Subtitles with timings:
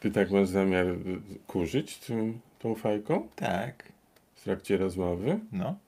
[0.00, 0.96] Ty tak masz zamiar y,
[1.46, 3.84] kurzyć tym, tą fajką Tak,
[4.34, 5.38] w trakcie rozmowy?
[5.52, 5.78] no.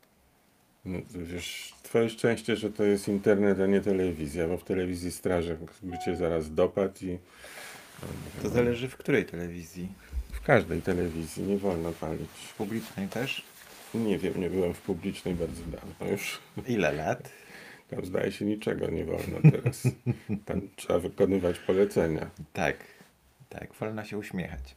[0.84, 5.12] No, to wiesz, twoje szczęście, że to jest internet, a nie telewizja, bo w telewizji
[5.12, 7.18] strażak by cię zaraz dopadł i
[8.42, 9.88] To zależy w której telewizji.
[10.32, 12.28] w każdej telewizji nie wolno palić.
[12.48, 13.42] W publicznej też?
[13.94, 16.38] Nie wiem, nie byłem w publicznej bardzo dawno już.
[16.68, 17.30] Ile lat?
[17.90, 19.82] Tam zdaje się niczego nie wolno teraz.
[20.44, 22.30] Tam trzeba wykonywać polecenia.
[22.52, 22.76] Tak,
[23.50, 24.74] tak, wolno się uśmiechać.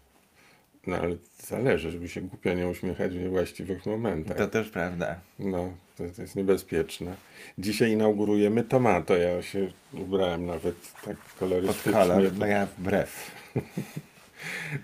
[0.88, 4.38] No ale zależy, żeby się głupio nie uśmiechać w niewłaściwych momentach.
[4.38, 5.16] To też prawda.
[5.40, 7.16] No, to, to jest niebezpieczne.
[7.58, 9.18] Dzisiaj inaugurujemy tomato.
[9.18, 11.92] Ja się ubrałem nawet tak Pod kolorystycznie.
[11.92, 13.32] kolor, no ja wbrew.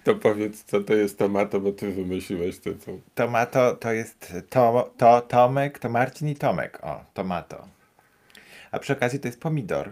[0.04, 2.70] To powiedz, co to jest tomato, bo ty wymyśliłeś to.
[2.74, 2.92] to.
[3.16, 6.80] Tomato to jest to, to Tomek, to Marcin i Tomek.
[6.84, 7.68] O, tomato.
[8.72, 9.90] A przy okazji to jest pomidor.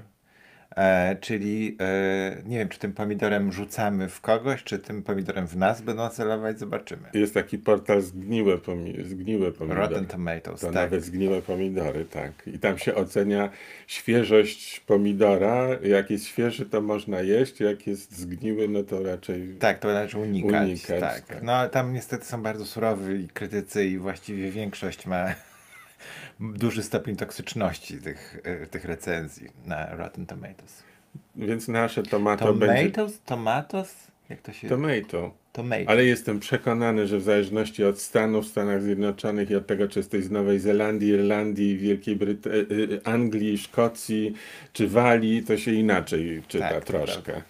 [0.78, 5.58] E, czyli e, nie wiem, czy tym pomidorem rzucamy w kogoś, czy tym pomidorem w
[5.58, 7.10] nas będą celować, zobaczymy.
[7.14, 9.82] Jest taki portal zgniłe, pomi- zgniłe pomidory.
[9.82, 10.76] Rotten Tomatoes, To tak.
[10.76, 12.32] nawet zgniłe pomidory, tak.
[12.48, 13.50] I tam się ocenia
[13.88, 15.68] świeżość pomidora.
[15.84, 17.60] Jak jest świeży, to można jeść.
[17.60, 19.56] Jak jest zgniły, no to raczej.
[19.60, 20.70] Tak, to należy unikać.
[20.70, 21.22] Unikać, tak.
[21.22, 21.44] tak.
[21.44, 25.26] No tam niestety są bardzo surowi krytycy i właściwie większość ma
[26.40, 30.84] duży stopień toksyczności tych, e, tych recenzji na Rotten Tomatoes.
[31.36, 32.92] Więc nasze tomato będzie.
[32.92, 33.22] Tomatoes?
[33.26, 34.08] Tomatoes?
[34.30, 34.70] Jak to się...
[34.70, 35.34] Tomato.
[35.54, 35.84] Tomato.
[35.88, 40.00] Ale jestem przekonany, że w zależności od stanu w Stanach Zjednoczonych i od tego, czy
[40.00, 42.66] jesteś z Nowej Zelandii, Irlandii, Wielkiej Brytanii,
[43.04, 44.34] Anglii, Szkocji
[44.74, 47.42] czy Walii, to się inaczej czyta Tak, troszkę.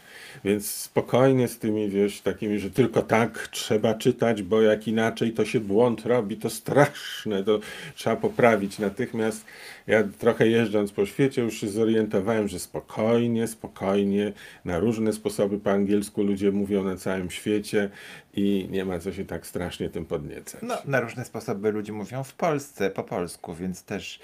[0.43, 5.45] Więc spokojnie z tymi, wiesz, takimi, że tylko tak trzeba czytać, bo jak inaczej to
[5.45, 7.59] się błąd robi, to straszne, to
[7.95, 9.45] trzeba poprawić natychmiast.
[9.87, 14.33] Ja trochę jeżdżąc po świecie już się zorientowałem, że spokojnie, spokojnie,
[14.65, 17.89] na różne sposoby po angielsku ludzie mówią na całym świecie
[18.33, 20.61] i nie ma co się tak strasznie tym podniecać.
[20.63, 24.19] No, na różne sposoby ludzie mówią w Polsce, po polsku, więc też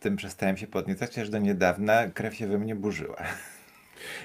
[0.00, 3.16] tym przestałem się podniecać, aż do niedawna krew się we mnie burzyła.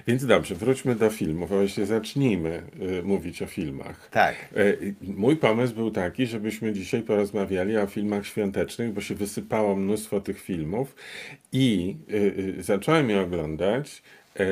[0.07, 2.61] Więc dobrze, wróćmy do filmów, a właściwie zacznijmy
[2.99, 4.09] y, mówić o filmach.
[4.11, 4.35] Tak.
[4.55, 10.21] E, Mój pomysł był taki, żebyśmy dzisiaj porozmawiali o filmach świątecznych, bo się wysypało mnóstwo
[10.21, 10.95] tych filmów
[11.51, 12.15] i y,
[12.59, 14.03] y, zacząłem je oglądać
[14.39, 14.43] e,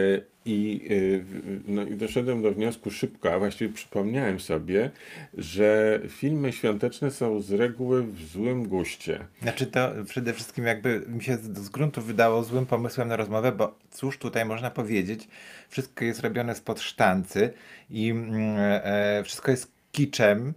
[0.46, 1.26] i, y,
[1.68, 4.92] no, i doszedłem do wniosku szybko, a właściwie przypomniałem sobie,
[5.38, 9.26] że filmy świąteczne są z reguły w złym guście.
[9.42, 13.76] Znaczy to przede wszystkim jakby mi się z, gruntu wydało złym pomysłem na rozmowę, bo
[13.92, 15.28] cóż tutaj można powiedzieć,
[15.70, 17.54] wszystko jest robione spod sztancy
[17.90, 20.54] i mm, e, wszystko jest kiczem.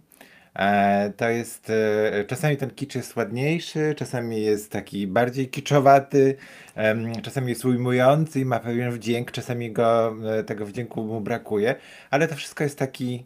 [0.55, 6.35] E, to jest, e, czasami ten kicz jest ładniejszy, czasami jest taki bardziej kiczowaty,
[7.23, 11.75] czasami jest ujmujący i ma pewien wdzięk, czasami go, e, tego wdzięku mu brakuje,
[12.09, 13.25] ale to wszystko jest taki,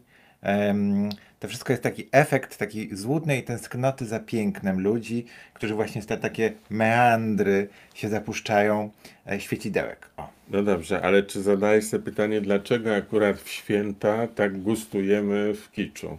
[1.40, 6.16] to wszystko jest taki efekt takiej złudnej tęsknoty za pięknem ludzi, którzy właśnie w te
[6.16, 8.90] takie meandry się zapuszczają
[9.38, 10.10] świecidełek.
[10.16, 10.28] O.
[10.50, 16.18] No dobrze, ale czy zadajesz sobie pytanie, dlaczego akurat w święta tak gustujemy w kiczu?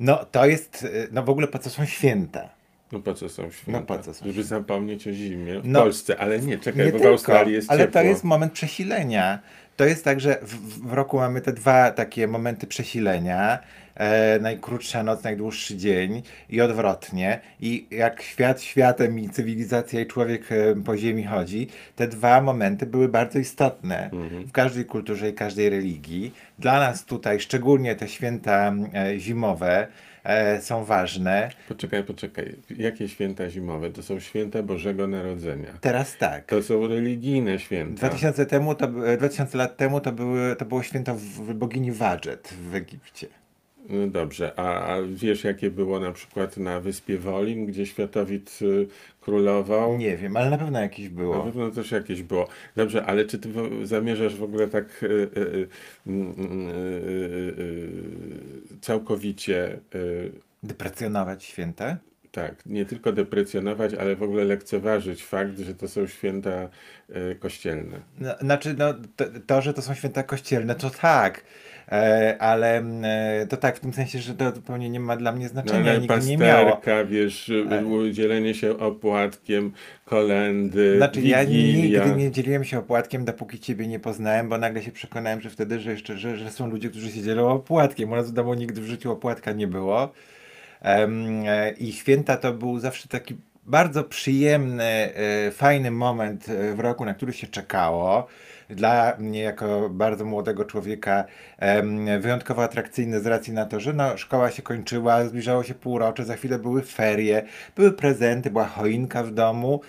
[0.00, 2.57] No to jest, e, no w ogóle po co są święta?
[2.92, 3.80] No po co są święta?
[3.80, 6.92] No po co są Żeby zapomnieć o zimie w No, Polsce, ale nie, czekaj, Nie
[6.92, 8.00] bo w tylko, Australii jest ale ciepło.
[8.00, 9.38] to jest moment przesilenia.
[9.76, 13.58] To jest tak, że w, w roku mamy te dwa takie momenty przesilenia.
[13.94, 17.40] E, najkrótsza noc, najdłuższy dzień i odwrotnie.
[17.60, 22.86] I jak świat światem i cywilizacja i człowiek e, po ziemi chodzi, te dwa momenty
[22.86, 24.10] były bardzo istotne
[24.46, 26.34] w każdej kulturze i każdej religii.
[26.58, 29.86] Dla nas tutaj, szczególnie te święta e, zimowe,
[30.24, 31.50] e, są ważne.
[31.68, 32.56] Poczekaj, poczekaj.
[32.76, 33.90] Jakie święta zimowe?
[33.90, 35.72] To są święta Bożego Narodzenia.
[35.80, 36.44] Teraz tak.
[36.46, 37.94] To są religijne święta.
[38.08, 42.54] 2000, temu to, by- 2000 lat temu to, były, to było święto w bogini Wadżet
[42.70, 43.26] w Egipcie.
[43.88, 48.86] No dobrze, a, a wiesz jakie było na przykład na Wyspie Wolin, gdzie Światowid y,
[49.20, 49.98] królował?
[49.98, 51.42] Nie wiem, ale na pewno jakieś Na było.
[51.42, 52.48] pewno też jakieś było.
[52.76, 53.48] Dobrze, ale czy ty
[53.84, 55.68] zamierzasz w ogóle tak y, y,
[56.06, 56.12] y, y,
[57.58, 59.78] y, całkowicie
[60.62, 61.96] Deprecjonować święta?
[62.32, 66.68] tak, nie tylko deprecjonować, ale w ogóle lekceważyć fakt, że to są święta
[67.32, 68.00] y, kościelne?
[68.18, 71.44] No, znaczy, no, to, to, że to są święta kościelne, to tak.
[71.92, 75.32] E, ale mm, e, to tak, w tym sensie, że to zupełnie nie ma dla
[75.32, 76.80] mnie No, znaczenia, ale nigdy nie miało.
[77.08, 79.72] wiesz, Ale- dzielenie się opłatkiem,
[80.04, 84.92] kolendy, Znaczy, ja nigdy nie dzieliłem się opłatkiem, dopóki ciebie nie poznałem, bo nagle się
[84.92, 88.12] przekonałem, że wtedy, że jeszcze, że, że są ludzie, którzy się dzielą opłatkiem.
[88.12, 90.12] U nas w domu nigdy w życiu opłatka nie było.
[90.82, 91.08] E,
[91.78, 93.36] I święta to był zawsze taki
[93.66, 98.26] bardzo przyjemny, e, fajny moment e, w roku, na który się czekało.
[98.70, 101.24] Dla mnie, jako bardzo młodego człowieka,
[102.20, 106.36] wyjątkowo atrakcyjny z racji na to, że no, szkoła się kończyła, zbliżało się półrocze, za
[106.36, 107.42] chwilę były ferie,
[107.76, 109.80] były prezenty, była choinka w domu,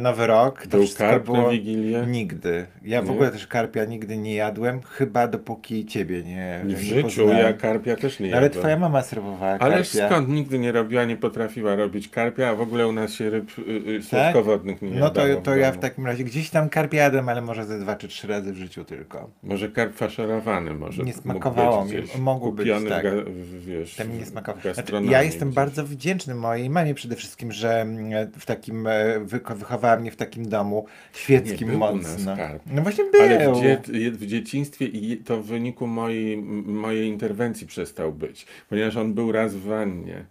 [0.00, 0.62] nowy rok.
[0.62, 2.04] To Był wszystko karp na było Wigilię?
[2.06, 2.66] Nigdy.
[2.84, 3.12] Ja w Nie?
[3.12, 7.38] ogóle też karpia nigdy nie jadłem, chyba dopóki ciebie nie W nie życiu poznałem.
[7.38, 8.62] ja karpia też nie Ale jadłem.
[8.62, 10.06] twoja mama serwowała Ale karpia.
[10.08, 13.50] skąd nigdy nie robiła, nie potrafiła robić karpia, a w ogóle u nas się ryb
[13.58, 17.28] y, y, słodkowodnych nie No to, to ja w takim razie gdzieś tam karpia jadłem,
[17.28, 19.30] ale może ze dwa czy trzy razy w życiu tylko.
[19.42, 21.02] Może karp faszerowany może.
[21.02, 21.92] Nie smakowało mi.
[22.18, 23.06] Mogło być, tak.
[23.26, 24.74] w, wiesz, To mi nie smakowało.
[24.74, 25.56] Znaczy, ja jestem gdzieś.
[25.56, 29.20] bardzo wdzięczny mojej mamie przede wszystkim, że mm, w takim e,
[29.54, 32.36] wychowała mnie w takim domu świeckim Nie mocno.
[32.66, 33.22] No właśnie był.
[33.22, 36.36] Ale w, dzie w dzieciństwie i to w wyniku mojej,
[36.66, 40.24] mojej interwencji przestał być, ponieważ on był raz w wannie.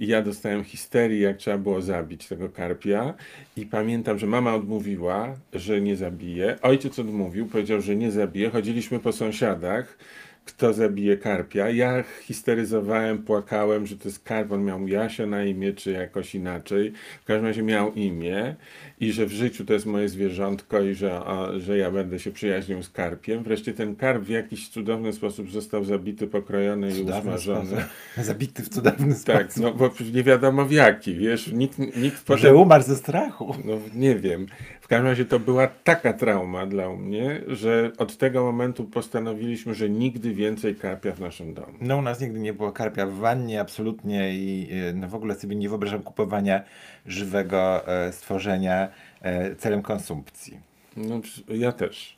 [0.00, 3.14] I ja dostałem histerii, jak trzeba było zabić tego karpia.
[3.56, 6.56] I pamiętam, że mama odmówiła, że nie zabije.
[6.62, 8.50] Ojciec odmówił, powiedział, że nie zabije.
[8.50, 9.98] Chodziliśmy po sąsiadach,
[10.44, 11.70] kto zabije karpia.
[11.70, 14.52] Ja histeryzowałem, płakałem, że to jest karp.
[14.52, 16.92] On miał Jasia na imię, czy jakoś inaczej.
[17.22, 18.56] W każdym razie miał imię
[19.06, 22.30] i że w życiu to jest moje zwierzątko i że, a, że ja będę się
[22.30, 23.42] przyjaźnił z karpiem.
[23.42, 27.66] Wreszcie ten karp w jakiś cudowny sposób został zabity, pokrojony i Cudowny usmażony.
[27.66, 27.84] sposób.
[28.26, 29.62] Zabity w cudowny Tak, sposób.
[29.62, 33.54] no bo nie wiadomo w jaki, wiesz, nikt, nikt potem, umarł ze strachu.
[33.64, 34.46] no nie wiem.
[34.84, 39.90] W każdym razie to była taka trauma dla mnie, że od tego momentu postanowiliśmy, że
[39.90, 41.72] nigdy więcej karpia w naszym domu.
[41.80, 45.34] No u nas nigdy nie było karpia w wannie, absolutnie i e, no w ogóle
[45.34, 46.62] sobie nie wyobrażam kupowania
[47.06, 48.88] żywego e, stworzenia
[49.22, 50.58] e, celem konsumpcji.
[50.96, 52.16] No, ja też.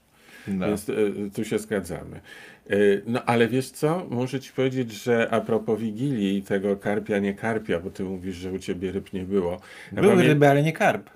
[0.48, 0.66] No.
[0.66, 0.86] Więc
[1.34, 2.20] tu się zgadzamy.
[3.06, 4.06] No ale wiesz co?
[4.10, 8.36] Muszę ci powiedzieć, że a propos Wigilii i tego karpia, nie karpia, bo ty mówisz,
[8.36, 9.60] że u ciebie ryb nie było.
[9.92, 11.15] Ja Były pamię- ryby, ale nie karp.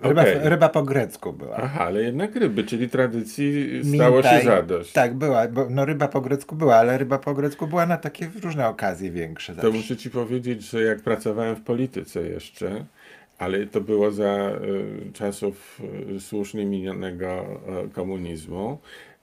[0.00, 0.38] Ryba, okej.
[0.42, 1.56] ryba po grecku była.
[1.56, 4.44] Aha, ale jednak ryby, czyli tradycji stało się Mintaj.
[4.44, 4.92] zadość.
[4.92, 5.48] Tak, była.
[5.48, 9.10] Bo, no ryba po grecku była, ale ryba po grecku była na takie różne okazje
[9.10, 9.54] większe.
[9.54, 9.76] To zawsze.
[9.76, 12.84] muszę ci powiedzieć, że jak pracowałem w polityce jeszcze,
[13.38, 14.52] ale to było za
[15.08, 15.80] y, czasów
[16.16, 17.44] y, słusznie minionego
[17.86, 18.78] y, komunizmu.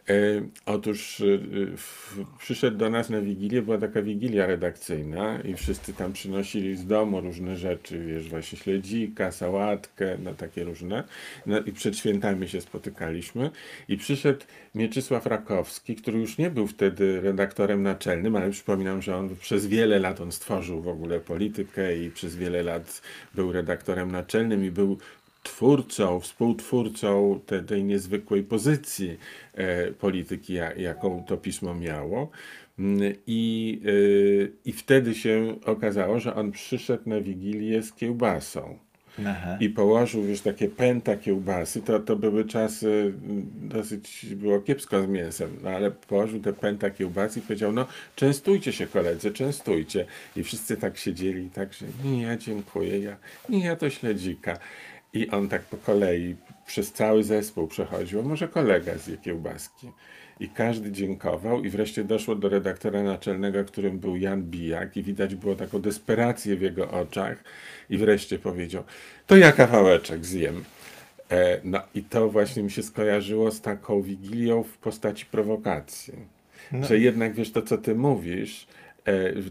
[0.09, 1.39] Y, otóż y,
[1.77, 6.85] w, przyszedł do nas na Wigilię, była taka Wigilia redakcyjna i wszyscy tam przynosili z
[6.85, 11.03] domu różne rzeczy, wiesz, właśnie śledzika, sałatkę, no takie różne.
[11.45, 13.51] No i przed świętami się spotykaliśmy
[13.87, 14.45] i przyszedł
[14.75, 19.99] Mieczysław Rakowski, który już nie był wtedy redaktorem naczelnym, ale przypominam, że on przez wiele
[19.99, 23.01] lat on stworzył w ogóle politykę i przez wiele lat
[23.35, 24.97] był redaktorem naczelnym i był
[25.47, 29.17] twórcą, współtwórcą te, tej niezwykłej pozycji
[29.53, 32.29] e, polityki, ja, jaką to pismo miało.
[32.79, 38.77] Mm, I, e, I wtedy się okazało, że on przyszedł na Wigilię z kiełbasą
[39.25, 39.57] Aha.
[39.59, 45.07] i położył już takie pęta kiełbasy, to, to były czasy, mm, dosyć było kiepsko z
[45.07, 47.85] mięsem, no ale położył te pęta kiełbasy i powiedział, no
[48.15, 50.05] częstujcie się koledzy, częstujcie.
[50.35, 53.17] I wszyscy tak siedzieli tak, że nie, ja dziękuję, ja,
[53.49, 54.57] nie, ja to śledzika.
[55.17, 56.35] I on tak po kolei
[56.65, 59.91] przez cały zespół przechodził, może kolega zje kiełbaski.
[60.39, 65.35] I każdy dziękował i wreszcie doszło do redaktora naczelnego, którym był Jan Bijak i widać
[65.35, 67.43] było taką desperację w jego oczach
[67.89, 68.83] i wreszcie powiedział,
[69.27, 70.63] to ja kawałeczek zjem.
[71.31, 76.13] E, no i to właśnie mi się skojarzyło z taką wigilią w postaci prowokacji.
[76.71, 76.87] No.
[76.87, 78.67] Że jednak wiesz to, co ty mówisz,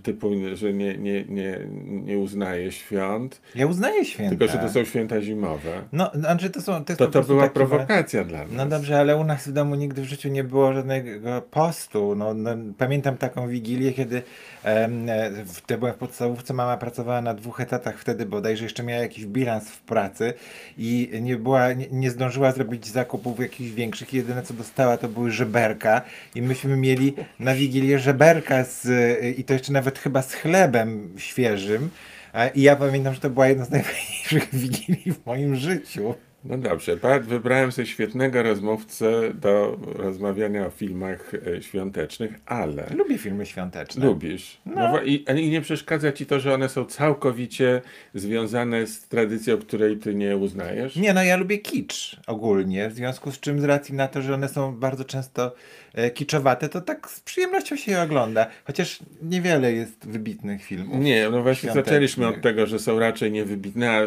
[0.03, 1.59] typu, że nie, nie, nie,
[2.05, 4.31] nie uznaje świąt, Ja uznaję święta.
[4.37, 5.83] tylko że to są święta zimowe.
[5.93, 6.85] No, znaczy to są...
[6.85, 8.49] To, To to była prowokacja dla nas.
[8.53, 12.15] No dobrze, ale u nas w domu nigdy w życiu nie było żadnego postu.
[12.15, 14.23] No, no, pamiętam taką wigilię, kiedy
[14.65, 18.83] em, e, w, to byłem w podstawówce, mama pracowała na dwóch etatach wtedy bodajże jeszcze
[18.83, 20.33] miała jakiś bilans w pracy
[20.79, 24.15] i nie była, nie, nie zdążyła zrobić zakupów jakichś większych.
[24.15, 26.03] Jedyne co dostała to były żeberka
[26.35, 28.89] i myśmy mieli na wigilię żeberka z,
[29.39, 31.91] i to jeszcze nawet chyba z chlebem świeżym.
[32.33, 36.15] A- I ja pamiętam, że to była jedna z najfajniejszych wigilii w moim życiu.
[36.45, 43.47] No dobrze, wybrałem sobie świetnego rozmówcę do rozmawiania o filmach e, świątecznych, ale Lubię filmy
[43.47, 44.07] świąteczne.
[44.07, 44.59] lubisz.
[44.67, 44.75] No.
[44.93, 47.83] wa- i, I nie przeszkadza ci to, że one są całkowicie
[48.15, 50.97] związane z tradycją, której ty nie uznajesz?
[50.97, 54.35] Nie, no ja lubię kicz ogólnie, w związku z czym z racji na to, że
[54.35, 55.51] one są bardzo często e,
[56.15, 58.47] kiczowate, to tak z przyjemnością się je ogląda.
[58.65, 61.01] Chociaż niewiele jest wybitnych filmów.
[61.01, 64.01] Nie, no właśnie zaczęliśmy od tego, że są raczej niewybitne, a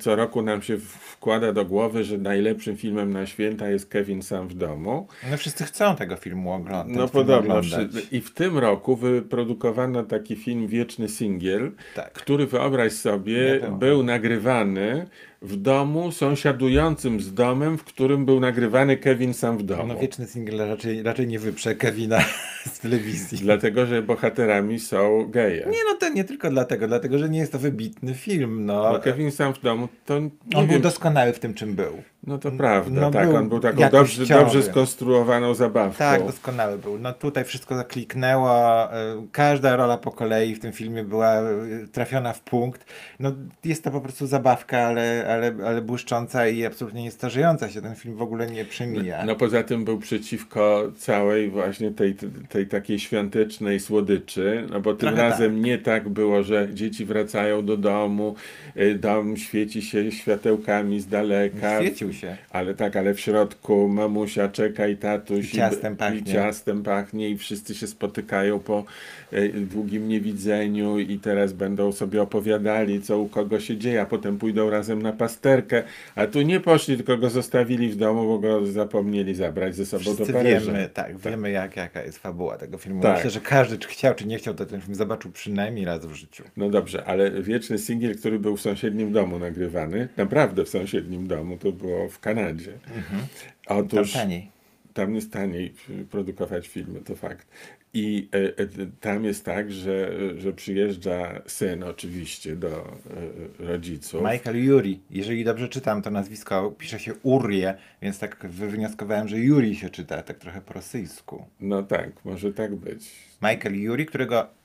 [0.00, 4.48] co roku nam się wkłada do głowy, że najlepszym filmem na święta jest Kevin sam
[4.48, 5.06] w domu.
[5.30, 6.96] No wszyscy chcą tego filmu oglądać.
[6.96, 7.56] No podobno.
[7.56, 8.06] oglądać.
[8.12, 12.12] I w tym roku wyprodukowano taki film Wieczny Singiel, Tak.
[12.12, 13.76] który wyobraź sobie było.
[13.76, 15.06] był nagrywany
[15.42, 19.86] w domu sąsiadującym z domem, w którym był nagrywany Kevin sam w domu.
[19.86, 22.20] No wieczny single raczej, raczej nie wyprze Kevina
[22.72, 23.38] z telewizji.
[23.38, 25.66] Dlatego, że bohaterami są geje.
[25.70, 28.66] Nie no to nie tylko dlatego, dlatego że nie jest to wybitny film.
[28.66, 28.92] No.
[28.92, 32.02] Bo Kevin sam w domu to On był wiem, doskonały w tym, czym był.
[32.26, 33.28] No to prawda, no tak.
[33.28, 35.98] był on był taką dobrze, dobrze skonstruowaną zabawką.
[35.98, 36.98] Tak, doskonały był.
[36.98, 42.32] No tutaj wszystko zakliknęło, y, każda rola po kolei w tym filmie była y, trafiona
[42.32, 42.84] w punkt.
[43.20, 43.32] No
[43.64, 47.82] jest to po prostu zabawka, ale, ale, ale błyszcząca i absolutnie nie starzejąca się.
[47.82, 49.24] Ten film w ogóle nie przemija.
[49.24, 52.16] No poza tym był przeciwko całej właśnie tej,
[52.48, 57.64] tej takiej świątecznej słodyczy, no bo tym Trochę razem nie tak było, że dzieci wracają
[57.66, 58.34] do domu,
[58.76, 61.80] y, dom świeci się światełkami z daleka.
[61.80, 62.36] Świecił się.
[62.50, 66.18] Ale tak, ale w środku mamusia czeka i tatuś I ciastem i, pachnie.
[66.18, 68.84] i ciastem pachnie i wszyscy się spotykają po
[69.32, 74.38] e, długim niewidzeniu i teraz będą sobie opowiadali, co u kogo się dzieje, a potem
[74.38, 75.82] pójdą razem na pasterkę,
[76.14, 80.02] a tu nie poszli, tylko go zostawili w domu, bo go zapomnieli zabrać ze sobą
[80.02, 80.72] Wszyscy do Paryża.
[80.72, 83.02] wiemy, tak, wiemy jak, jaka jest fabuła tego filmu.
[83.02, 83.16] Tak.
[83.16, 86.14] Myślę, że każdy, czy chciał, czy nie chciał, to ten film zobaczył przynajmniej raz w
[86.14, 86.44] życiu.
[86.56, 91.56] No dobrze, ale wieczny singiel, który był w sąsiednim domu nagrywany, naprawdę w sąsiednim domu,
[91.56, 92.72] to było w Kanadzie.
[92.72, 93.22] Mhm.
[93.66, 94.50] Tam Otóż taniej.
[94.94, 95.74] tam jest taniej
[96.10, 97.46] produkować filmy, to fakt.
[97.94, 104.22] I e, e, tam jest tak, że, że przyjeżdża syn oczywiście do e, rodziców.
[104.32, 105.00] Michael Yuri.
[105.10, 110.22] Jeżeli dobrze czytam, to nazwisko pisze się Urie, więc tak wywnioskowałem, że Yuri się czyta,
[110.22, 111.46] tak trochę po rosyjsku.
[111.60, 113.10] No tak, może tak być.
[113.42, 114.59] Michael Yuri, którego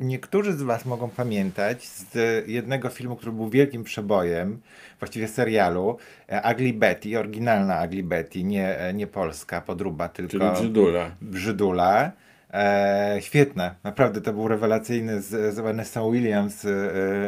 [0.00, 2.14] niektórzy z Was mogą pamiętać z
[2.48, 4.60] jednego filmu, który był wielkim przebojem,
[4.98, 10.50] właściwie serialu, e, Ugly Betty, oryginalna Ugly Betty, nie, e, nie polska podróba, tylko Czyli
[10.52, 11.10] Brzydula.
[11.20, 12.12] Brzydula.
[12.54, 16.68] E, świetne, naprawdę to był rewelacyjny z, z Vanessa Williams, e,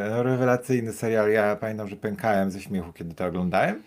[0.09, 1.31] no, rewelacyjny serial.
[1.31, 3.83] Ja pamiętam, że pękałem ze śmiechu, kiedy to oglądałem.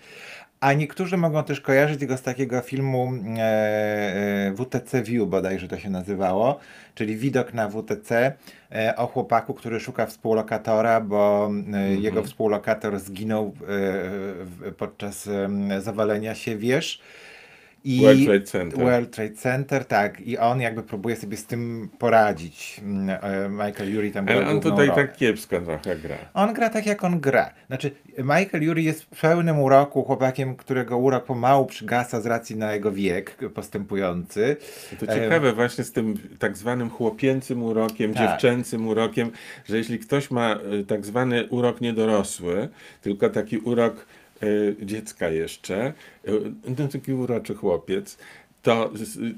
[0.60, 5.78] A niektórzy mogą też kojarzyć go z takiego filmu e, e, WTC View, bodajże to
[5.78, 6.60] się nazywało,
[6.94, 8.32] czyli widok na WTC
[8.72, 13.54] e, o chłopaku, który szuka współlokatora, bo e, jego współlokator zginął
[14.68, 17.00] e, podczas em, zawalenia się wież.
[17.86, 18.78] I World Trade Center.
[18.84, 20.20] World Trade Center, tak.
[20.20, 22.80] I on jakby próbuje sobie z tym poradzić.
[22.82, 25.06] Mm, e, Michael Yuri tam gra Ale on tutaj rolę.
[25.06, 26.16] tak kiepsko trochę gra.
[26.34, 27.50] On gra tak, jak on gra.
[27.66, 32.92] Znaczy, Michael Yuri jest pełnym uroku chłopakiem, którego urok pomału przygasa z racji na jego
[32.92, 34.56] wiek postępujący.
[35.00, 38.22] To ciekawe właśnie z tym tak zwanym chłopięcym urokiem, Tak.
[38.22, 39.30] dziewczęcym urokiem,
[39.64, 42.68] że jeśli ktoś ma y, tak zwany urok niedorosły,
[43.02, 44.06] tylko taki urok
[44.82, 45.92] dziecka jeszcze,
[46.78, 48.18] no taki uroczy chłopiec,
[48.66, 48.90] to,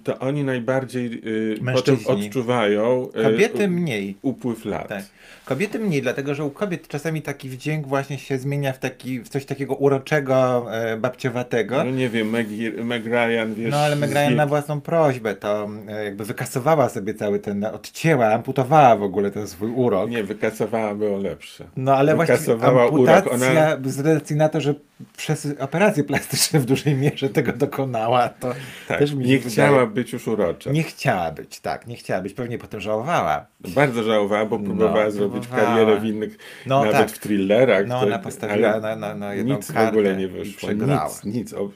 [0.05, 4.17] to oni najbardziej y, potem odczuwają y, Kobiety mniej.
[4.23, 4.89] upływ lat.
[4.89, 5.03] Tak.
[5.45, 9.29] Kobiety mniej, dlatego że u kobiet czasami taki wdzięk właśnie się zmienia w, taki, w
[9.29, 11.85] coś takiego uroczego, e, babciowatego.
[11.85, 12.47] No nie wiem, Meg,
[12.85, 13.71] Meg Ryan, wiesz...
[13.71, 18.27] No ale Meg Ryan na własną prośbę to e, jakby wykasowała sobie cały ten, odcięła,
[18.27, 20.11] amputowała w ogóle ten swój urok.
[20.11, 21.65] Nie, wykasowała było lepsze.
[21.77, 24.75] No ale Wykasowała urok, amputacja ona- z racji na to, że
[25.17, 28.55] przez operacje plastyczne w dużej mierze tego dokonała, to
[28.89, 30.71] Tak, też mi nie wydaje- chciała być już urocza.
[30.71, 33.47] Nie chciała być, tak, nie chciała być, pewnie potem żałowała.
[33.61, 35.75] Bardzo żałowała, bo próbowała No, zrobić próbowała.
[35.77, 37.11] karierę w innych, No nawet tak.
[37.11, 37.87] w thrillerach.
[37.87, 40.73] No, to- ona postawiła na, na, na jedną Nic w kartę ogóle nie wyszło.
[40.73, 41.55] Nic, nic.
[41.55, 41.71] O.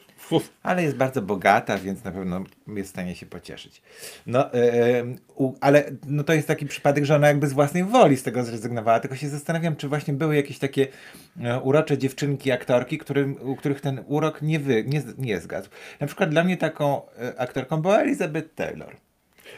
[0.63, 3.83] Ale jest bardzo bogata, więc na pewno jest w stanie się pocieszyć.
[4.27, 8.17] No, e, u, ale no to jest taki przypadek, że ona jakby z własnej woli
[8.17, 9.01] z tego zrezygnowała.
[9.01, 10.87] Tylko się zastanawiam, czy właśnie były jakieś takie
[11.41, 15.69] e, urocze dziewczynki, aktorki, którym, u których ten urok nie, wy, nie, nie zgadł.
[16.01, 18.97] Na przykład dla mnie taką e, aktorką była Elizabeth Taylor.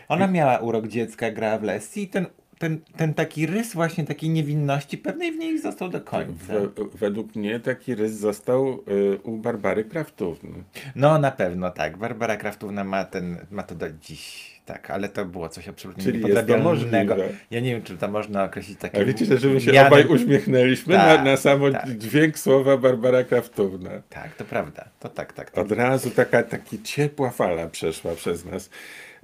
[0.08, 2.26] Ona miała urok dziecka, grała w Leslie i ten,
[2.58, 6.54] ten, ten taki rys właśnie takiej niewinności pewnej w niej został do końca.
[6.54, 10.64] W, według mnie taki rys został y, u Barbary Kraftówny.
[10.94, 11.96] No na pewno tak.
[11.96, 14.54] Barbara Kraftówna ma, ten, ma to do dziś.
[14.66, 17.16] Tak, ale to było coś absolutnie Czyli niepodrabialnego.
[17.50, 20.06] Ja nie wiem, czy to można określić takim A wiecie, że my się mianem- obaj
[20.06, 21.90] uśmiechnęliśmy Tak, na, na samo tak.
[21.90, 23.90] dźwięk słowa Barbara Kraftówna.
[24.08, 24.88] Tak, to prawda.
[25.00, 25.50] To tak, tak.
[25.50, 25.64] tak.
[25.64, 28.70] Od razu taka, taka ciepła fala przeszła przez nas.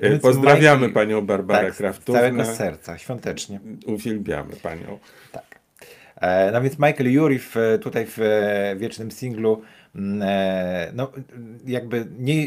[0.02, 2.20] Więc Pozdrawiamy Majki- panią Barbarę tak, z Kraftównę.
[2.20, 3.60] całego serca, świątecznie.
[3.86, 4.98] Uwielbiamy panią.
[5.32, 5.60] Tak.
[6.16, 9.62] E, no więc Michael Yuri w, tutaj w e, wiecznym singlu
[9.94, 11.12] mm, e, no
[11.66, 12.46] jakby nie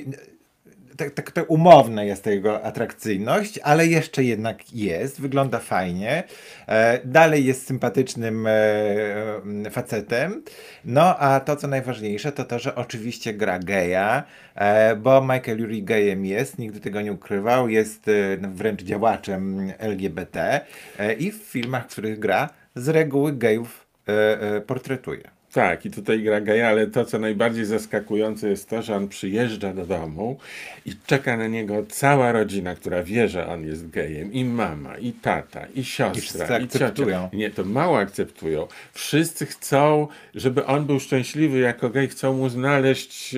[0.97, 6.23] tak, tak, tak umowne jest jego atrakcyjność, ale jeszcze jednak jest, wygląda fajnie.
[6.67, 10.43] E, dalej jest sympatycznym e, e, facetem.
[10.85, 14.23] No a to, co najważniejsze, to to, że oczywiście gra geja,
[14.55, 20.61] e, bo Michael Yuri gejem jest, nigdy tego nie ukrywał, jest e, wręcz działaczem LGBT
[20.99, 25.42] e, i w filmach, w których gra, z reguły gejów e, e, portretuje.
[25.53, 29.73] Tak, i tutaj gra geja, ale to, co najbardziej zaskakujące jest to, że on przyjeżdża
[29.73, 30.37] do domu
[30.85, 34.33] i czeka na niego cała rodzina, która wie, że on jest gejem.
[34.33, 36.63] I mama, i tata, i siostra, wszyscy i ciocia.
[36.63, 37.29] akceptują.
[37.33, 38.67] Nie, to mało akceptują.
[38.93, 43.37] Wszyscy chcą, żeby on był szczęśliwy jako gej, chcą mu znaleźć y,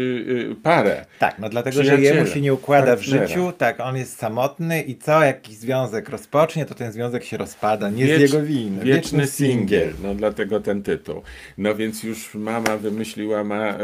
[0.51, 1.05] y, parę.
[1.19, 3.27] Tak, no dlatego, że jemu się nie układa w partnera.
[3.27, 7.89] życiu, tak, on jest samotny i co jakiś związek rozpocznie, to ten związek się rozpada,
[7.89, 8.85] nie Wiecz- z jego winy.
[8.85, 11.21] Wieczny singiel, no dlatego ten tytuł.
[11.57, 13.81] No więc już mama wymyśliła ma y,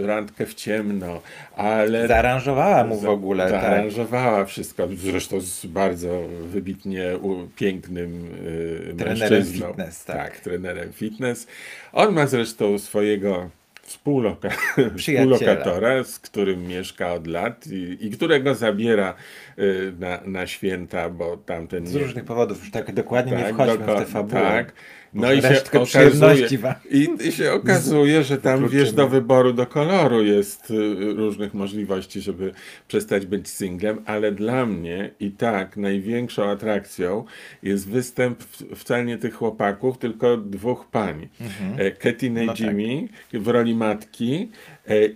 [0.00, 1.20] y, randkę w ciemno,
[1.56, 3.62] ale Zaaranżowała mu w ogóle, tak.
[3.62, 9.66] zaaranżowała wszystko, zresztą z bardzo wybitnie u, pięknym y, Trenerem mężczyzną.
[9.68, 10.40] fitness, tak.
[10.40, 11.46] trenerem fitness.
[11.92, 13.50] On ma zresztą swojego
[13.82, 14.48] współloka,
[14.98, 19.14] współlokatora, z którym mieszka od lat i, i którego zabiera
[19.58, 23.54] y, na, na święta, bo tamten Z nie, różnych powodów, już tak dokładnie nie tak,
[23.54, 24.40] wchodźmy doko- w tę fabułę.
[24.42, 24.72] Tak.
[25.14, 26.48] No i się okazuje,
[26.90, 32.20] i, i się okazuje, że tam wiesz, do wyboru, do koloru jest y, różnych możliwości,
[32.20, 32.52] żeby
[32.88, 37.24] przestać być singlem, ale dla mnie i tak największą atrakcją
[37.62, 38.42] jest występ
[38.76, 41.28] wcale nie tych chłopaków, tylko dwóch pań.
[41.40, 41.90] Mhm.
[41.98, 44.48] Katy No Najimy w roli matki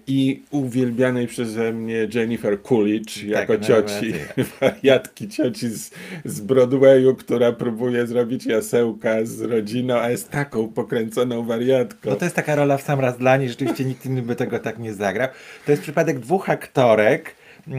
[0.07, 4.15] i uwielbianej przeze mnie Jennifer Coolidge jako no, cioci,
[4.61, 5.91] wariatki cioci z,
[6.25, 12.11] z Broadwayu, która próbuje zrobić jasełka z rodziną, a jest taką pokręconą wariatką.
[12.11, 14.59] No to jest taka rola w sam raz dla niej, rzeczywiście nikt inny by tego
[14.59, 15.29] tak nie zagrał.
[15.67, 17.35] To jest przypadek dwóch aktorek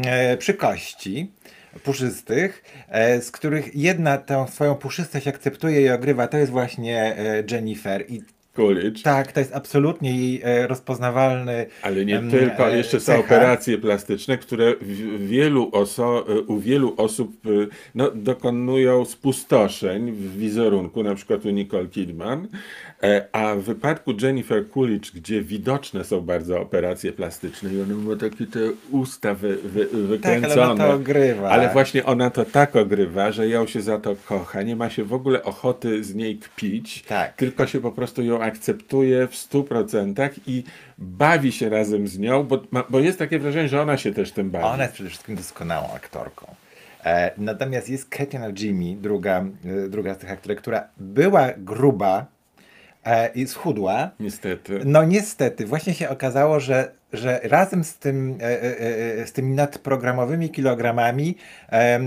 [0.05, 1.31] e, przy kości
[1.83, 7.43] puszystych, e, z których jedna tę swoją puszystość akceptuje i ogrywa, to jest właśnie e,
[7.51, 8.21] Jennifer i
[8.55, 9.01] Coolidge.
[9.03, 13.19] tak, to jest absolutnie jej e, rozpoznawalny Ale nie em, tylko, e, jeszcze są cecha.
[13.19, 14.73] operacje plastyczne, które
[15.19, 21.87] wielu oso, u wielu osób y, no, dokonują spustoszeń w wizerunku, na przykład u Nicole
[21.87, 22.47] Kidman, e,
[23.31, 28.45] a w wypadku Jennifer Coolidge, gdzie widoczne są bardzo operacje plastyczne i ona ma takie
[28.45, 28.59] te
[28.91, 30.41] usta wy, wy, wykręcone.
[30.41, 31.49] Tak, ale ona to ogrywa.
[31.49, 35.03] Ale właśnie ona to tak ogrywa, że ją się za to kocha, nie ma się
[35.03, 37.33] w ogóle ochoty z niej kpić, Tak.
[37.33, 40.63] tylko się po prostu ją akceptuje w 100% i
[40.97, 44.51] bawi się razem z nią, bo, bo jest takie wrażenie, że ona się też tym
[44.51, 44.65] bawi.
[44.65, 46.55] Ona jest przede wszystkim doskonałą aktorką.
[47.05, 49.45] E, natomiast jest Katina Jimmy, druga,
[49.85, 52.25] e, druga z tych aktorek, która była gruba e,
[53.35, 54.11] i schudła.
[54.19, 54.79] Niestety.
[54.85, 58.79] No niestety, właśnie się okazało, że, że razem z, tym, e, e,
[59.21, 61.35] e, z tymi nadprogramowymi kilogramami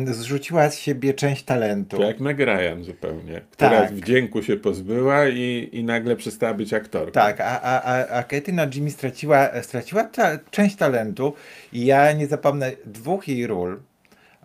[0.05, 1.97] zrzuciła z siebie część talentu.
[1.97, 3.93] To jak Meg Ryan zupełnie, która Tak.
[3.93, 7.13] wdzięku się pozbyła i, i nagle przestała być aktorką.
[7.13, 11.35] Tak, a, a, a, a Katina Jimmy straciła, straciła ta, część talentu
[11.73, 13.81] i ja nie zapomnę dwóch jej ról,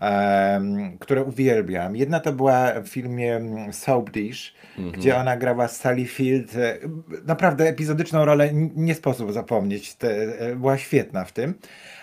[0.04, 1.96] em, które uwielbiam.
[1.96, 4.54] Jedna to była w filmie mm, Soap Dish,
[4.94, 6.56] gdzie ona grała Sally Field.
[6.56, 6.78] e,
[7.26, 9.96] Naprawdę epizodyczną rolę nie sposób zapomnieć.
[9.96, 11.54] Te, e, była świetna w tym.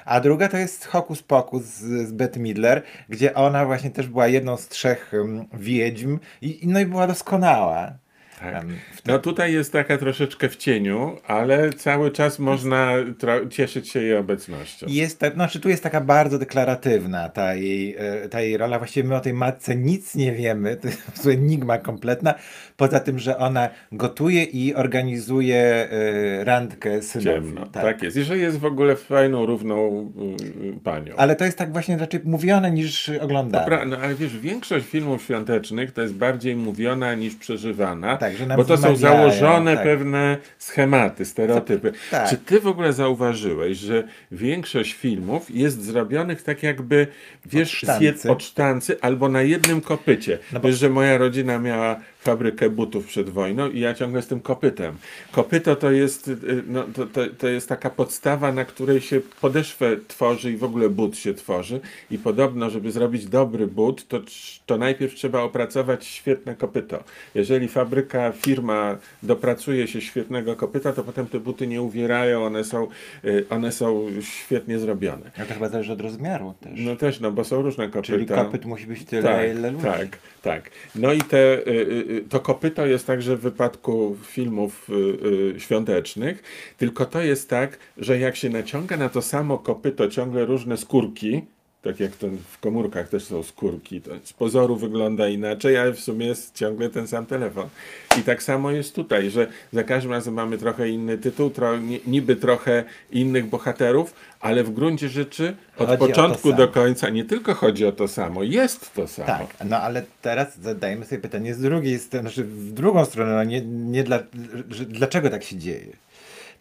[0.04, 4.26] A druga to jest Hokus Pokus z, z Bette Midler, gdzie ona właśnie też była
[4.28, 7.92] jedną z trzech em, wiedźm i no i była doskonała.
[8.40, 8.64] Tak.
[9.06, 12.92] No tutaj jest taka troszeczkę w cieniu, ale cały czas można
[13.50, 14.86] cieszyć się jej obecnością.
[14.88, 18.78] Jest, ta, znaczy tu jest taka bardzo deklaratywna ta jej, e, ta jej rola.
[18.78, 20.76] Właściwie my o tej matce nic nie wiemy.
[20.80, 22.34] To jest enigma kompletna.
[22.76, 27.30] Poza tym, że ona gotuje i organizuje e, randkę synowi.
[27.30, 27.66] Ciemno.
[27.66, 28.02] Tak.
[28.02, 28.16] jest.
[28.16, 30.08] I że jest w ogóle fajną, równą
[30.76, 31.14] y, panią.
[31.16, 33.66] Ale to jest tak właśnie raczej mówione niż oglądane.
[33.66, 38.46] Pra, no ale wiesz, większość filmów świątecznych to jest bardziej mówiona niż przeżywana, Tak, że
[38.46, 39.84] nam bo to są założone tak.
[39.84, 41.92] pewne schematy, stereotypy.
[42.10, 42.28] tak.
[42.30, 47.06] Czy ty w ogóle zauważyłeś, że większość filmów jest zrobionych tak jakby,
[47.46, 48.30] wiesz, Od sztancy.
[48.30, 50.38] od sztancy albo na jednym kopycie.
[50.52, 54.26] No bo- Wiesz, że moja rodzina miała fabrykę butów przed wojną i ja ciągle z
[54.26, 54.96] tym kopytem.
[55.32, 59.96] Kopyto to jest, y, no, to, to, to jest taka podstawa, na której się podeszwę
[60.08, 61.80] tworzy i w ogóle but się tworzy.
[62.10, 64.20] I podobno, żeby zrobić dobry but, to,
[64.66, 67.04] to najpierw trzeba opracować świetne kopyto.
[67.34, 72.86] Jeżeli fabryka, firma dopracuje się świetnego kopyta, to potem te buty nie uwierają, one są,
[73.24, 75.30] y, one są świetnie zrobione.
[75.38, 76.72] No to chyba zależy od rozmiaru też.
[76.76, 78.06] No też, no bo są różne kopyta.
[78.06, 79.84] Czyli kopyt musi być tyle, ile ludzi.
[79.84, 80.70] Tak, tak.
[80.94, 84.92] No i te, y, y, to kopyto jest także w wypadku filmów y,
[85.56, 86.42] y, świątecznych,
[86.76, 91.42] tylko to jest tak, że jak się naciąga na to samo kopyto ciągle różne skórki,
[91.82, 94.00] Tak jak ten w komórkach też są skórki.
[94.00, 97.68] To z pozoru wygląda inaczej, ale w sumie jest ciągle ten sam telefon.
[98.18, 102.00] I tak samo jest tutaj, że za każdym razem mamy trochę inny tytuł, tro, ni-
[102.06, 107.24] niby trochę innych bohaterów, ale w gruncie rzeczy od Chodzi to początku do końca nie
[107.24, 109.26] tylko chodzi o to samo, jest to samo.
[109.26, 113.44] Tak, no ale teraz zadajmy sobie pytanie z drugiej strony, znaczy w drugą stronę, no
[113.44, 114.18] nie, nie dla,
[114.70, 115.86] że, dlaczego tak się dzieje.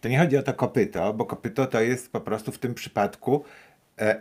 [0.00, 3.44] To nie chodzi o to kopyto, bo kopyto to jest po prostu w tym przypadku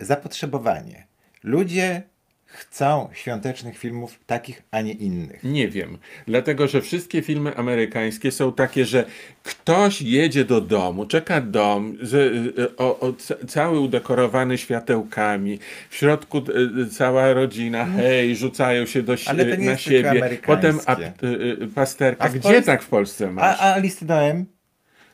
[0.01, 1.07] zapotrzebowanie.
[1.43, 2.01] Ludzie
[2.45, 5.43] chcą świątecznych filmów takich, a nie innych.
[5.43, 9.05] Nie wiem, dlatego że wszystkie filmy amerykańskie są takie, że
[9.43, 12.31] ktoś jedzie do domu, czeka dom, że,
[12.77, 19.17] o, o, ca- cały udekorowany światełkami, w środku y, cała rodzina, hej, rzucają się do,
[19.17, 20.79] si- Ale to nie na siebie, potem
[21.23, 21.27] y,
[21.63, 22.23] y, pasterka.
[22.23, 23.61] A Gdzie Polsce- tak w Polsce masz?
[23.61, 24.45] A, a listy do M?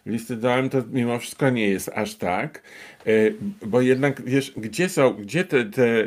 [0.05, 2.61] Listy dołem to mimo wszystko nie jest aż tak,
[2.94, 2.94] e,
[3.65, 6.05] bo jednak wiesz, gdzie są, gdzie te, te e,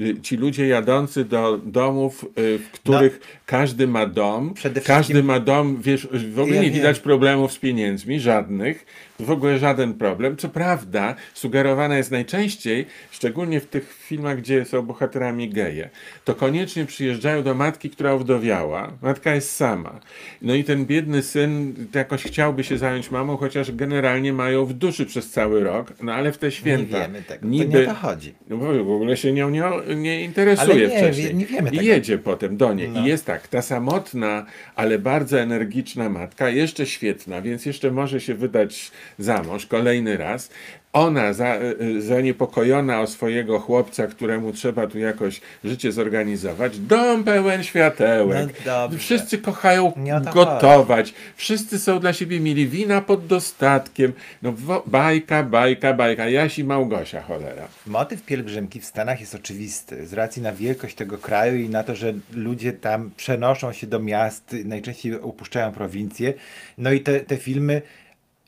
[0.00, 4.54] e, ci ludzie jadący do domów, e, w których każdy ma dom, No.
[4.54, 6.76] Przede każdy wszystkim- ma dom, wiesz, w ogóle Ja nie wiem.
[6.76, 8.86] widać problemów z pieniędzmi, żadnych,
[9.20, 10.36] w ogóle żaden problem.
[10.36, 15.90] Co prawda, sugerowane jest najczęściej, szczególnie w tych filmach, gdzie są bohaterami geje,
[16.24, 18.92] to koniecznie przyjeżdżają do matki, która owdowiała.
[19.02, 20.00] Matka jest sama.
[20.42, 25.06] No i ten biedny syn jakoś chciałby się zająć mamą, chociaż generalnie mają w duszy
[25.06, 26.96] przez cały rok, no ale w te święta.
[26.98, 27.40] Nie wiemy tego.
[27.40, 28.34] To Niby, nie o to chodzi.
[28.48, 29.62] no w ogóle się nią nie,
[29.96, 31.34] nie interesuje Ale nie, wcześniej.
[31.34, 31.82] nie wiemy I tego.
[31.82, 32.88] jedzie potem do niej.
[32.88, 33.00] No.
[33.00, 38.34] I jest tak, ta samotna, ale bardzo energiczna matka, jeszcze świetna, więc jeszcze może się
[38.34, 40.50] wydać za mąż kolejny raz.
[40.96, 46.78] Ona za, y, zaniepokojona o swojego chłopca, któremu trzeba tu jakoś życie zorganizować.
[46.78, 48.48] Dom pełen światełek.
[48.66, 48.98] No.
[48.98, 49.92] Wszyscy kochają
[50.34, 51.14] gotować.
[51.36, 52.68] Wszyscy są dla siebie mili.
[52.68, 54.12] Wina pod dostatkiem.
[54.42, 54.54] No
[54.86, 56.28] bajka, bajka, bajka.
[56.28, 57.68] Jaś i Małgosia, cholera.
[57.86, 61.94] Motyw pielgrzymki w Stanach jest oczywisty z racji na wielkość tego kraju i na to,
[61.94, 66.34] że ludzie tam przenoszą się do miast, najczęściej opuszczają prowincje.
[66.78, 67.82] No i te, te filmy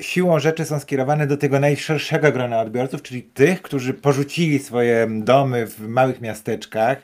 [0.02, 5.66] siłą rzeczy są skierowane do tego najszerszego grona odbiorców, czyli tych, którzy porzucili swoje domy
[5.66, 7.02] w małych miasteczkach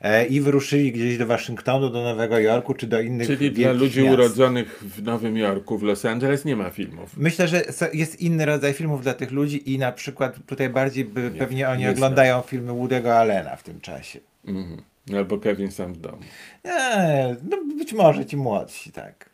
[0.00, 4.02] e, i wyruszyli gdzieś do Waszyngtonu, do Nowego Jorku czy do innych Czyli dla ludzi
[4.02, 4.14] miast.
[4.14, 7.16] urodzonych w Nowym Jorku, w Los Angeles nie ma filmów.
[7.16, 11.30] Myślę, że jest inny rodzaj filmów dla tych ludzi i na przykład tutaj bardziej by,
[11.30, 14.20] pewnie oni nie oglądają filmy Woody'ego Allena w tym czasie.
[14.46, 14.82] Mhm.
[15.16, 16.18] Albo Kevin sam w domu.
[16.64, 19.33] Nie, no być może ci młodsi, tak.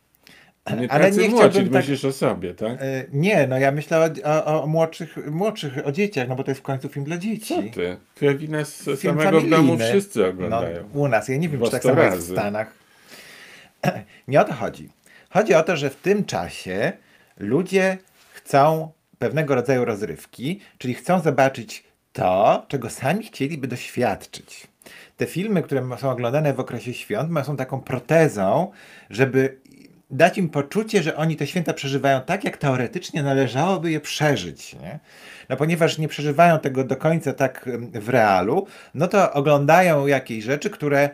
[0.69, 2.71] Nie Ale nie młodzi, chciałbym tak- myślisz o sobie, tak?
[2.81, 6.51] E, Nie, no ja myślę o, o, o młodszych, młodszych, o dzieciach, no bo to
[6.51, 7.55] jest w końcu film dla dzieci.
[7.55, 7.97] Co ty?
[8.15, 9.89] Kevina z Film samego w domu familijny.
[9.89, 10.89] wszyscy oglądają.
[10.93, 12.31] No, u nas, ja nie wiem, czy tak samo jest w.
[12.31, 12.73] Stanach.
[14.27, 14.89] Nie o to chodzi.
[15.29, 16.93] Chodzi o to, że w tym czasie
[17.37, 17.97] ludzie
[18.33, 24.67] chcą pewnego rodzaju rozrywki, czyli chcą zobaczyć to, czego sami chcieliby doświadczyć.
[25.17, 28.71] Te filmy, które są oglądane w okresie świąt, są taką protezą,
[29.09, 29.57] żeby
[30.11, 34.73] dać im poczucie, że oni te święta przeżywają tak, jak teoretycznie należałoby je przeżyć.
[34.73, 34.99] Nie?
[35.49, 40.69] No ponieważ nie przeżywają tego do końca tak w realu, no to oglądają jakieś rzeczy,
[40.69, 41.09] które,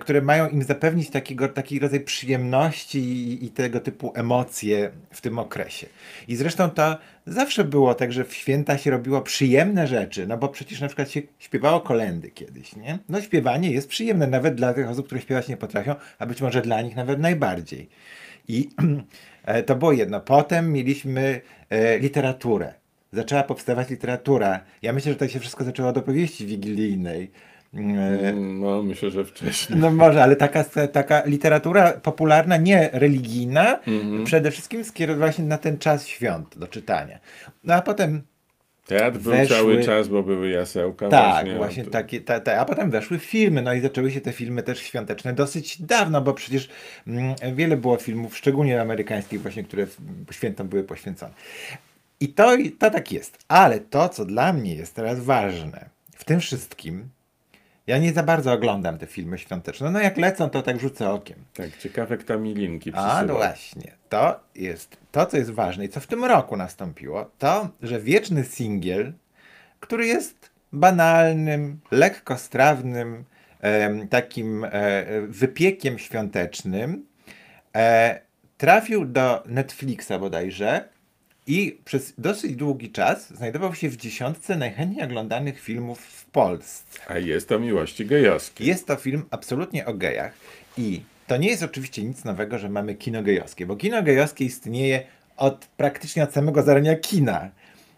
[0.00, 5.38] które mają im zapewnić takiego, taki rodzaj przyjemności i, i tego typu emocje w tym
[5.38, 5.86] okresie.
[6.28, 6.98] I zresztą to
[7.30, 11.10] zawsze było tak, że w święta się robiło przyjemne rzeczy, no bo przecież na przykład
[11.10, 12.98] się śpiewało kolendy kiedyś, nie?
[13.08, 16.62] No śpiewanie jest przyjemne nawet dla tych osób, które śpiewać nie potrafią, a być może
[16.62, 17.88] dla nich nawet najbardziej.
[18.48, 18.68] I
[19.44, 20.20] e, to było jedno.
[20.20, 21.40] Potem mieliśmy
[21.70, 22.74] e, literaturę.
[23.12, 24.60] Zaczęła powstawać literatura.
[24.82, 27.30] Ja myślę, że to się wszystko zaczęło od opowieści wigilijnej.
[27.74, 29.78] Mm, No, myślę, że wcześniej.
[29.78, 34.24] no może, ale taka, taka literatura popularna, nie religijna, Mhm.
[34.24, 37.18] przede wszystkim skierowała się na ten czas świąt do czytania.
[37.64, 38.22] No a potem
[38.86, 41.08] Teatr był weszły- cały czas, bo były jasełka.
[41.08, 44.20] tak, właśnie, właśnie, od- takie, ta, ta, a potem weszły filmy, no i zaczęły się
[44.20, 46.68] te filmy też świąteczne dosyć dawno, bo przecież
[47.06, 49.86] mm, wiele było filmów, szczególnie amerykańskich właśnie, które
[50.30, 51.32] świętom były poświęcone.
[52.20, 53.38] I to, i to tak jest.
[53.48, 57.08] Ale to, co dla mnie jest teraz ważne w tym wszystkim,
[57.90, 59.90] ja nie za bardzo oglądam te filmy świąteczne.
[59.90, 61.38] No jak lecą, to tak rzucę okiem.
[61.54, 63.22] Tak, ciekawe kto mi linki A, przysyła.
[63.22, 63.92] no właśnie.
[64.08, 68.44] To jest to, co jest ważne i co w tym roku nastąpiło, to, że wieczny
[68.44, 69.12] singiel,
[69.80, 73.24] który jest banalnym, lekkostrawnym,
[73.60, 74.70] em, takim e,
[75.28, 77.06] wypiekiem świątecznym,
[77.76, 78.20] e,
[78.58, 80.88] trafił do Netflixa bodajże
[81.50, 86.98] i przez dosyć długi czas znajdował się w dziesiątce najchętniej oglądanych filmów w Polsce.
[87.08, 88.64] A jest to miłości gejowskie.
[88.64, 90.32] Jest to film absolutnie o gejach
[90.78, 95.02] i to nie jest oczywiście nic nowego, że mamy kino gejowskie, bo kino gejowskie istnieje
[95.36, 97.50] od praktycznie od samego zarania kina.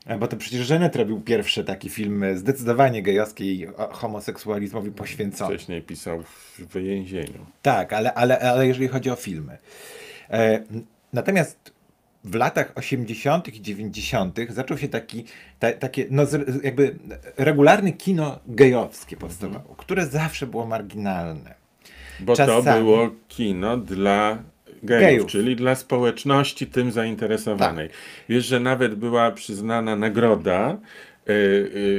[0.06, 5.54] E, Bo to przecież Żenet robił pierwszy taki film zdecydowanie gejowski i homoseksualizmowi poświęcony.
[5.54, 6.22] Wcześniej pisał
[6.58, 7.46] w więzieniu.
[7.62, 9.58] Tak, ale, ale, ale jeżeli chodzi o filmy.
[10.30, 10.62] E,
[11.12, 11.71] natomiast
[12.24, 13.54] w latach 80.
[13.54, 14.38] i 90.
[14.48, 15.24] zaczął się taki,
[15.58, 16.22] ta, takie, no
[16.62, 16.98] jakby
[17.36, 21.54] regularne kino gejowskie powstawało, które zawsze było marginalne.
[22.20, 22.84] Bo to Czasami.
[22.84, 24.38] było kino dla
[24.82, 25.30] gejów, Gejów.
[25.30, 27.88] czyli dla społeczności tym zainteresowanej.
[27.88, 27.96] Tak.
[28.28, 30.78] Wiesz, że nawet była przyznana nagroda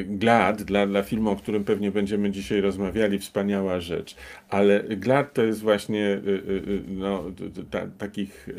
[0.06, 4.16] GLAD dla, dla filmu, o którym pewnie będziemy dzisiaj rozmawiali, wspaniała rzecz.
[4.50, 7.24] Ale GLAD to jest właśnie y, no,
[7.72, 8.50] ta, takich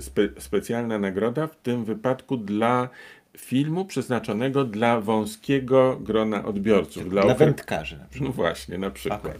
[0.00, 2.88] spe, specjalna nagroda, w tym wypadku dla
[3.38, 7.10] filmu przeznaczonego dla wąskiego grona odbiorców.
[7.10, 8.28] Dla okre- wędkarzy na przykład.
[8.28, 9.38] No właśnie, na przykład.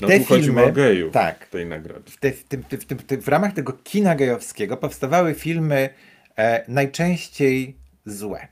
[0.00, 1.46] No Te tu filmy- o gejów tak.
[1.46, 2.10] tej nagrody.
[2.10, 5.88] w, te, w, tym, w, tym, w ramach tego kina gejowskiego powstawały filmy
[6.38, 7.76] e, najczęściej
[8.06, 8.48] złe.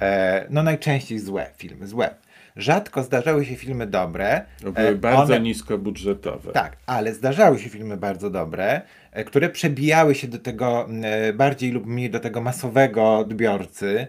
[0.00, 2.14] E, no najczęściej złe filmy, złe.
[2.56, 4.44] Rzadko zdarzały się filmy dobre.
[4.62, 6.52] Były e, bardzo one- niskobudżetowe.
[6.52, 8.82] Tak, ale zdarzały się filmy bardzo dobre,
[9.12, 10.88] e, które przebijały się do tego
[11.34, 14.06] bardziej lub mniej do tego masowego odbiorcy.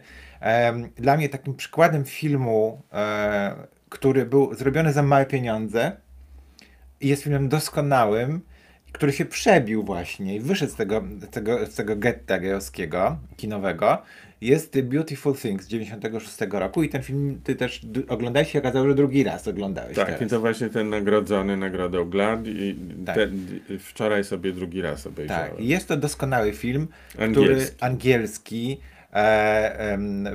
[0.96, 2.82] Dla mnie takim przykładem filmu,
[3.90, 5.92] który był zrobiony za małe pieniądze
[7.02, 8.42] i jest filmem doskonałym,
[8.92, 14.02] który się przebił właśnie i wyszedł z tego, tego, z tego getta gejowskiego, kinowego,
[14.42, 18.88] jest The Beautiful Things z 96 roku i ten film ty też oglądałeś się okazało,
[18.88, 20.22] że drugi raz oglądałeś Tak, teraz.
[20.22, 22.76] i to właśnie ten nagrodzony nagrodą GLAD i
[23.06, 23.16] Tak.
[23.16, 25.52] ten, wczoraj sobie drugi raz obejrzałem.
[25.52, 27.44] Tak, i jest to doskonały film, Angielski.
[27.46, 28.80] który angielski,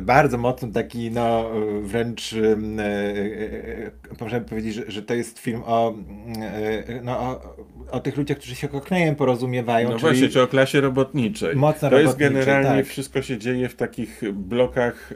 [0.01, 1.51] bardzo mocno taki, no
[1.83, 5.95] wręcz e, e, możemy powiedzieć, że, że to jest film o,
[6.41, 7.57] e, no, o,
[7.91, 11.57] o tych ludziach, którzy się koknejem porozumiewają, No właśnie, czy o klasie robotniczej.
[11.57, 12.87] Mocno to jest generalnie tak.
[12.87, 15.13] wszystko się dzieje w takich blokach.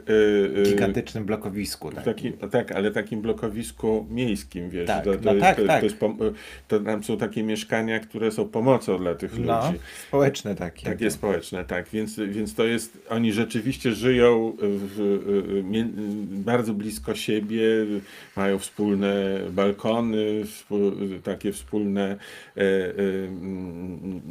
[0.63, 1.91] gigantycznym blokowisku.
[1.91, 2.03] Tak.
[2.03, 4.87] takim, tak, ale takim blokowisku miejskim, wiesz.
[4.87, 5.79] Tak, to, no to, tak, to, tak.
[5.79, 5.99] To, jest
[6.67, 9.79] to tam są takie mieszkania, które są pomocą dla tych No, ludzi.
[10.07, 10.85] społeczne takie.
[10.85, 11.89] Takie społeczne, tak.
[11.89, 13.48] Więc, więc to jest, oni rzeczywiście
[13.93, 15.89] żyją w, mie-
[16.31, 17.61] bardzo blisko siebie,
[18.35, 19.13] mają wspólne
[19.51, 20.43] balkony,
[21.23, 22.15] takie wspólne
[22.57, 22.67] e, e,
[23.27, 24.21] mm,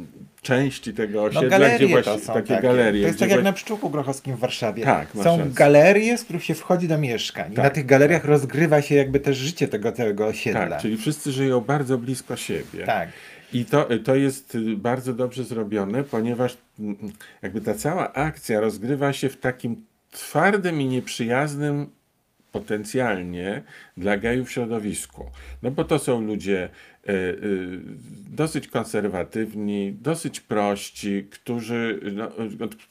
[0.41, 2.61] części tego No osiedla, galerie gdzie właśnie są takie, takie.
[2.61, 3.01] galerie.
[3.01, 4.83] To jest tak jak na Pszczółku Grochowskim w Warszawie.
[4.83, 5.45] Tak, Są rację.
[5.53, 7.51] galerie, z których się wchodzi do mieszkań.
[7.51, 7.63] I Tak.
[7.63, 10.67] na tych galeriach rozgrywa się jakby też życie tego całego osiedla.
[10.69, 12.85] Tak, czyli wszyscy żyją bardzo blisko siebie.
[12.85, 13.09] Tak.
[13.53, 16.57] I to, to jest y, bardzo dobrze zrobione, ponieważ
[17.41, 21.89] jakby ta cała akcja rozgrywa się w takim twardym i nieprzyjaznym
[22.51, 23.63] potencjalnie
[23.97, 25.25] dla gejów środowisku.
[25.63, 27.35] No bo to są ludzie e, e,
[28.29, 32.29] dosyć konserwatywni, dosyć prości, którzy, no,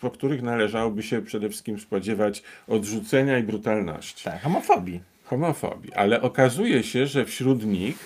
[0.00, 5.00] po których należałoby się przede wszystkim spodziewać odrzucenia i brutalności Tak, homofobii.
[5.24, 7.96] homofobii, ale okazuje się, że wśród nich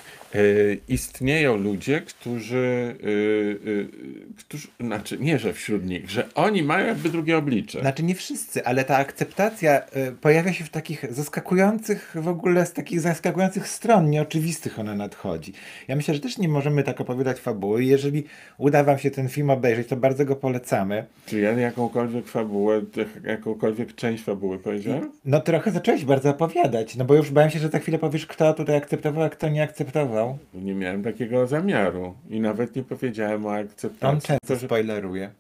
[0.89, 7.09] istnieją ludzie, którzy, e, e, którzy, znaczy nie, że wśród nich, że oni mają jakby
[7.09, 7.81] drugie oblicze.
[7.81, 9.83] Znaczy nie wszyscy, ale ta akceptacja
[10.21, 15.53] pojawia się w takich zaskakujących, w ogóle z takich zaskakujących stron, nieoczywistych ona nadchodzi.
[15.89, 17.85] Ja myślę, że też nie możemy tak opowiadać fabuły.
[17.85, 18.25] Jeżeli
[18.59, 21.07] uda wam się ten film obejrzeć, to bardzo go polecamy.
[21.27, 22.83] Czy ja jakąkolwiek fabułę,
[23.25, 25.13] jakąkolwiek część fabuły powiedziałem?
[25.25, 28.55] No trochę zacząłeś bardzo opowiadać, no bo już bałem się, że za chwilę powiesz, kto
[28.55, 30.22] tutaj akceptował, a kto nie akceptował.
[30.55, 34.21] Nie miałem takiego zamiaru i nawet nie powiedziałem o akceptacji.
[34.29, 35.31] często Tylko, że- spoileruje.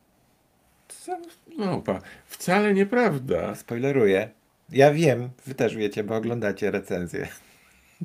[1.58, 3.54] No, pa, wcale nieprawda.
[3.54, 4.28] Spoileruje.
[4.70, 7.28] Ja wiem, wy też wiecie, bo oglądacie recenzje.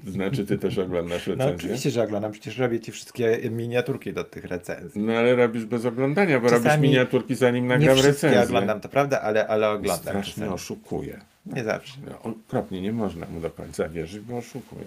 [0.08, 1.56] Znaczy, ty też oglądasz No recenzję?
[1.56, 5.02] oczywiście, że oglądam, przecież robię ci wszystkie miniaturki do tych recenzji.
[5.02, 8.44] No ale robisz bez oglądania, bo Czasami robisz miniaturki zanim Nie nagram wszystkie recenzję.
[8.44, 9.98] oglądam, to prawda, ale, ale oglądam.
[9.98, 11.20] Strasznie oszukuje.
[11.46, 11.98] Nie zawsze.
[12.10, 14.86] No, okropnie, nie można mu do końca wierzyć, bo oszukuje.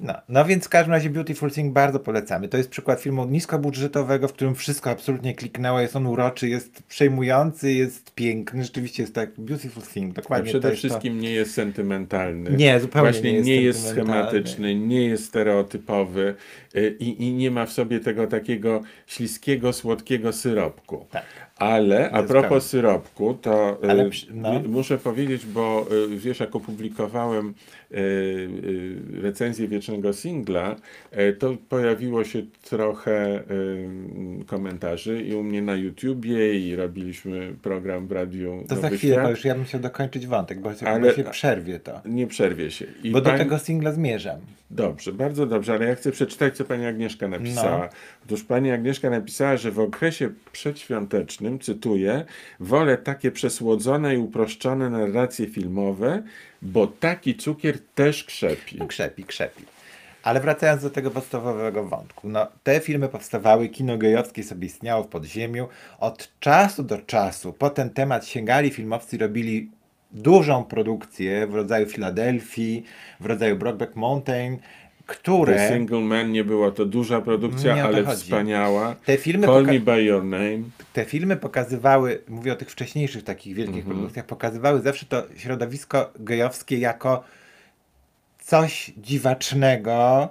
[0.00, 2.48] No, no więc w każdym razie Beautiful Thing bardzo polecamy.
[2.48, 7.72] To jest przykład filmu niskobudżetowego, w którym wszystko absolutnie kliknęło, jest on uroczy, jest przejmujący,
[7.72, 12.50] jest piękny, rzeczywiście jest tak Beautiful Thing, dokładnie to przede wszystkim nie jest sentymentalny.
[12.50, 16.34] Nie, zupełnie Właśnie nie jest nie jest schematyczny, nie jest stereotypowy
[16.74, 21.06] y, i, i nie ma w sobie tego takiego śliskiego, słodkiego syropku.
[21.10, 21.24] Tak.
[21.60, 22.60] Ale a propos prawda.
[22.60, 24.62] syropku, to y, Ale no.
[24.68, 27.54] muszę powiedzieć, bo y, wiesz, jak opublikowałem
[27.90, 29.20] y, y,
[29.90, 30.76] wiecznego singla,
[31.18, 38.06] y, to pojawiło się trochę y, komentarzy i u mnie na YouTubie i robiliśmy program
[38.06, 39.24] w radiu To za Nowy chwilę, Świat.
[39.24, 42.00] bo już ja bym chciał dokończyć wątek, bo, Ale- się przerwie to.
[42.04, 42.86] Nie przerwie się.
[43.02, 44.40] I Bo do pani- tego singla zmierzam.
[44.70, 47.78] Dobrze, bardzo dobrze, ale ja chcę przeczytać, co pani Agnieszka napisała.
[47.86, 47.88] No.
[48.26, 52.24] Otóż pani Agnieszka napisała, że w okresie przedświątecznym cytuję,
[52.60, 56.22] wolę takie przesłodzone i uproszczone narracje filmowe,
[56.62, 58.76] bo taki cukier też krzepi.
[58.78, 59.62] No krzepi, krzepi.
[60.22, 65.08] Ale wracając do tego podstawowego wątku, no te filmy powstawały, kino gejowskie sobie istniało w
[65.08, 65.68] podziemiu.
[65.98, 69.70] Od czasu do czasu po ten temat sięgali filmowcy, robili
[70.12, 72.84] dużą produkcję w rodzaju Filadelfii,
[73.20, 74.58] w rodzaju Brokeback Mountain,
[75.06, 75.54] które...
[75.56, 78.22] The Single Man nie była to duża produkcja, to ale chodzi.
[78.22, 78.94] wspaniała.
[79.04, 80.58] Te filmy Call poka- Me By Your Name.
[80.92, 86.78] te filmy pokazywały, mówię o tych wcześniejszych takich wielkich produkcjach, pokazywały zawsze to środowisko gejowskie
[86.78, 87.24] jako
[88.50, 90.28] coś dziwacznego,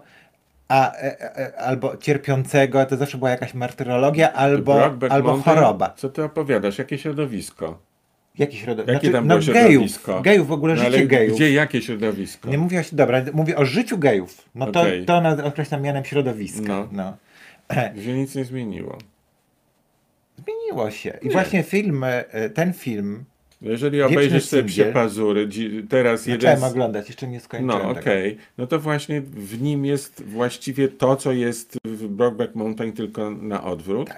[0.67, 5.55] a, e, e, albo cierpiącego, to zawsze była jakaś martyrologia, albo, albo Mountain?
[5.58, 5.93] choroba.
[5.97, 6.77] Co ty opowiadasz?
[6.77, 7.79] Jakie środowisko?
[8.38, 8.93] Jakie środowisko?
[8.93, 10.21] Jakie tam no było gejów, środowisko?
[10.21, 11.36] gejów, w ogóle No, życie gejów.
[11.36, 12.49] Gdzie, jakie środowisko?
[12.49, 14.49] Nie mówię o, dobra, mówię o życiu gejów.
[14.55, 15.05] No to, Okej.
[15.05, 16.67] to określam mianem środowiska.
[16.67, 16.88] No.
[16.91, 17.17] No.
[18.03, 18.97] Że nic nie zmieniło.
[20.38, 21.17] Zmieniło się.
[21.21, 21.32] I Nie.
[21.32, 23.23] właśnie film, e, ten film,
[23.62, 25.50] Jeżeli obejrzysz sobie psie pazury,
[25.89, 30.24] teraz jeden zacząłem oglądać, jeszcze nie skończyłem No okej, no to właśnie w nim jest
[30.24, 34.10] właściwie to, co jest w Brokeback Mountain, tylko na odwrót.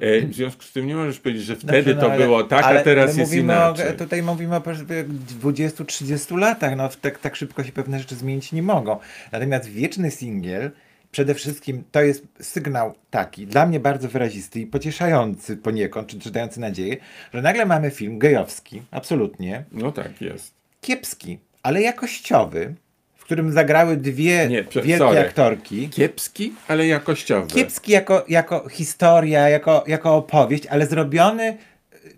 [0.00, 2.44] E, w związku z tym nie możesz powiedzieć, że wtedy Dobrze, no to ale- było
[2.44, 3.88] tak, ale a teraz jest inaczej.
[3.88, 8.62] O, tutaj mówimy o 20-30 latach, no tak, tak szybko się pewne rzeczy zmienić nie
[8.62, 8.96] mogą.
[9.32, 10.70] Natomiast wieczny singiel,
[11.16, 16.30] przede wszystkim to jest sygnał taki, dla mnie bardzo wyrazisty i pocieszający poniekąd, czy, czy
[16.30, 16.96] dający nadzieję,
[17.34, 20.54] że nagle mamy film gejowski, absolutnie, No tak jest.
[20.80, 22.74] kiepski, ale jakościowy,
[23.14, 25.20] w którym zagrały dwie Nie, wielkie sorry.
[25.20, 25.88] aktorki.
[25.88, 27.46] Kiepski, ale jakościowy.
[27.46, 31.56] Kiepski jako, jako historia, jako, jako opowieść, ale zrobiony e,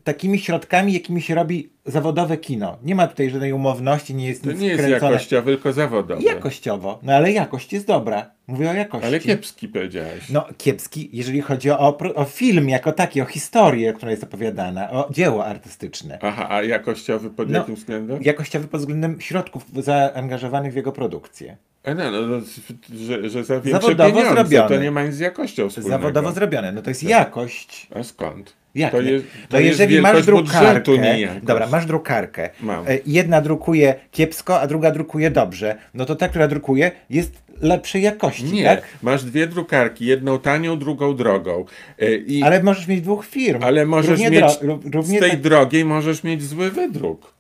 [0.05, 2.79] takimi środkami, jakimi się robi zawodowe kino.
[2.85, 5.13] Nie ma tutaj żadnej umowności, nie jest To nic nie jest wkręcone.
[5.13, 6.23] jakościowy, tylko zawodowy.
[6.23, 8.31] Jakościowo, no ale jakość jest dobra.
[8.47, 9.07] Mówię o jakości.
[9.07, 10.31] Ale kiepski powiedziałeś.
[10.31, 14.91] No kiepski, jeżeli chodzi o, pro- o film jako taki, o historię, która jest opowiadana,
[14.91, 16.19] o dzieło artystyczne.
[16.23, 18.23] Aha, a jakościowy pod No, jakim względem?
[18.23, 21.57] Jakościowy pod względem środków zaangażowanych w jego produkcję.
[21.85, 22.41] A no, no, no,
[23.07, 24.69] że, że za większe Zawodowo pieniądze, zrobione.
[24.69, 25.91] to nie ma nic z jakością wspólnego.
[26.03, 26.73] Zawodowo zrobione.
[26.73, 27.89] No to jest jakość.
[27.95, 28.53] A skąd?
[28.79, 30.93] Jak to jest, no to jest jeżeli masz drukarkę,
[31.43, 32.85] dobra, masz drukarkę, Mam.
[32.89, 38.03] e, jedna drukuje kiepsko, a druga drukuje dobrze, no to ta, która drukuje jest lepszej
[38.03, 38.83] jakości, Nie, tak?
[39.03, 41.65] masz dwie drukarki, jedną tanią, drugą drogą.
[41.99, 43.63] E, I, ale, Ale możesz mieć dwóch firm.
[43.87, 44.59] możesz równie mieć,
[44.95, 47.35] równie z tej tak- drogiej możesz mieć zły wydruk.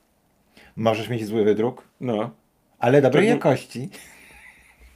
[0.76, 2.30] Możesz mieć zły wydruk, No,
[2.78, 3.88] ale dobrej To- jakości.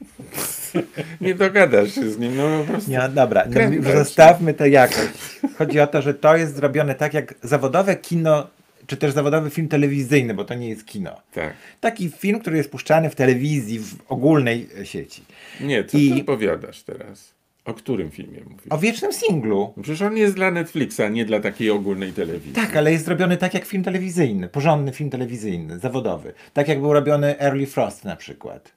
[1.21, 2.91] nie dogadasz się z nim, no po prostu.
[2.91, 3.45] Nie, dobra,
[3.81, 5.41] no, zostawmy tę jakość.
[5.59, 8.47] Chodzi o to, że to jest zrobione tak jak zawodowe kino,
[8.87, 11.21] czy też zawodowy film telewizyjny, bo to nie jest kino.
[11.35, 11.55] Tak.
[11.81, 15.23] Taki film, który jest puszczany w telewizji, w ogólnej sieci.
[15.61, 17.33] Nie, co I- ty opowiadasz teraz?
[17.65, 18.67] O którym filmie mówisz?
[18.71, 19.75] O wiecznym singlu.
[19.83, 22.53] Przecież on jest dla Netflixa, nie dla takiej ogólnej telewizji.
[22.53, 26.33] Tak, ale jest zrobiony tak jak film telewizyjny, porządny film telewizyjny, zawodowy.
[26.53, 28.73] Tak jak był robiony Early Frost na przykład.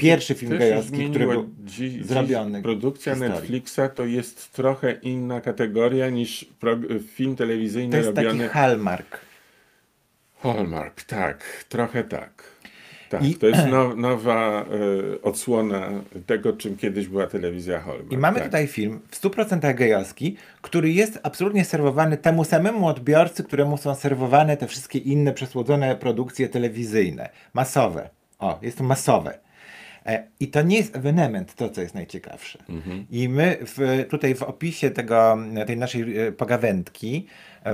[0.00, 3.34] Pierwszy film gejowski, który był Dzi- zrobiony Dziś produkcja historii.
[3.34, 6.46] Netflixa to jest trochę inna kategoria niż
[7.06, 8.48] film telewizyjny To jest taki robiony.
[8.48, 9.20] hallmark.
[10.42, 12.42] Hallmark, tak, trochę tak.
[13.10, 15.88] Tak, I- to jest now, nowa e, odsłona
[16.26, 18.12] tego, czym kiedyś była telewizja Hallmark.
[18.12, 18.44] I mamy tak.
[18.44, 24.56] tutaj film w 100% gejowski, który jest absolutnie serwowany temu samemu odbiorcy, któremu są serwowane
[24.56, 27.28] te wszystkie inne przesłodzone produkcje telewizyjne.
[27.54, 28.10] Masowe.
[28.38, 29.38] O, jest to masowe.
[30.10, 32.58] E, I to nie jest ewenement, to co jest najciekawsze.
[32.68, 33.06] Mhm.
[33.10, 37.26] I my w, tutaj w opisie tego, tej naszej e, pogawędki
[37.64, 37.72] e,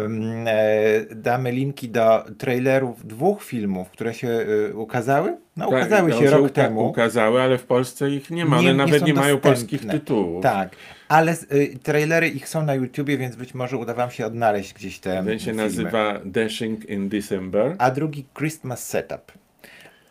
[1.14, 5.36] damy linki do trailerów dwóch filmów, które się ukazały.
[5.56, 6.86] No, Tak, ukazały no, się rok uka- temu.
[6.88, 8.58] Ukazały, ale w Polsce ich nie ma.
[8.58, 9.50] One nawet są nie mają dostępne.
[9.50, 10.42] polskich tytułów.
[10.42, 10.76] Tak,
[11.08, 14.98] ale y, trailery ich są na YouTubie, więc być może uda wam się odnaleźć gdzieś
[14.98, 15.62] te Ten się filmy.
[15.62, 17.74] nazywa Dashing in December.
[17.78, 19.32] A drugi Christmas Setup.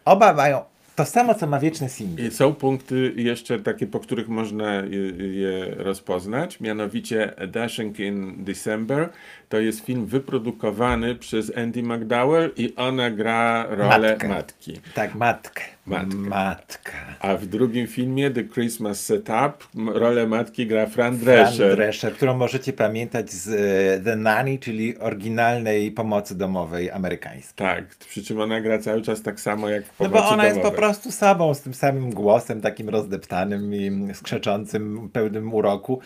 [0.05, 0.61] Oba mają
[0.95, 2.27] to samo, co ma wieczny singiel.
[2.27, 4.99] I są punkty jeszcze takie, po których można je,
[5.33, 6.59] je rozpoznać.
[6.59, 9.09] Mianowicie Dashing in December
[9.49, 14.27] to jest film wyprodukowany przez Andy McDowell i ona gra rolę Matkę.
[14.27, 14.79] matki.
[14.93, 15.74] Tak, matkę.
[15.85, 16.15] Matkę.
[16.15, 16.91] Matka.
[17.19, 21.75] A w drugim filmie The Christmas Setup rolę matki gra Fran Fran Drescher.
[21.75, 27.53] Drescher, którą możecie pamiętać z e, The Nanny, czyli oryginalnej pomocy domowej amerykańskiej.
[27.67, 30.43] Tak, przy czym ona gra cały czas tak samo jak w No Pomocy bo ona
[30.45, 30.79] jest po Domowej.
[30.79, 35.99] prostu sobą, z tym samym głosem, takim rozdeptanym i skrzeczącym, pełnym uroku.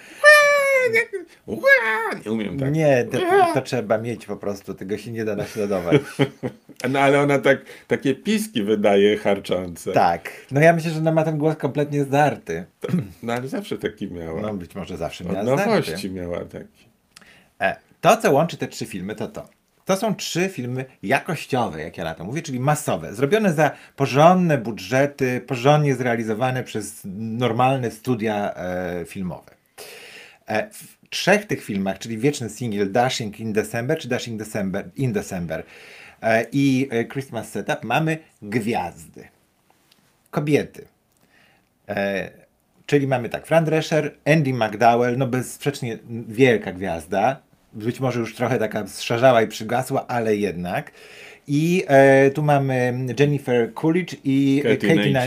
[2.26, 2.72] Nie umiem tak.
[2.74, 3.18] Nie, to,
[3.54, 6.02] to trzeba mieć po prostu, tego się nie da naśladować.
[6.90, 9.92] No ale ona tak, takie piski wydaje harczące.
[9.92, 10.30] tak.
[10.52, 12.66] No ja myślę, że ona ma ten głos kompletnie zdarty.
[13.24, 14.42] No ale zawsze taki miała.
[14.42, 15.66] No być może zawsze Od miała zdarty.
[15.70, 16.88] nowości miała taki.
[17.62, 19.50] E, To, co łączy te trzy filmy, to to.
[19.86, 24.58] To są trzy filmy jakościowe, jak ja na to mówię, czyli masowe, zrobione za porządne
[24.58, 27.02] budżety, porządnie zrealizowane przez
[27.40, 29.52] normalne studia e, filmowe.
[30.50, 35.14] E, w trzech tych filmach, czyli Wieczny Single, Dashing in December, czy Dashing December, in
[35.14, 35.64] December
[36.22, 39.28] e, i e, Christmas Setup mamy gwiazdy.
[40.32, 40.86] Kobiety.
[42.86, 45.98] Czyli mamy tak, Fran Drescher, Andy McDowell, no bezsprzecznie
[46.28, 47.42] wielka gwiazda,
[47.74, 50.92] być może już trochę taka zszarzała i przygasła, ale jednak.
[51.48, 55.26] I e, tu mamy Jennifer Coolidge i Katie Katie Na-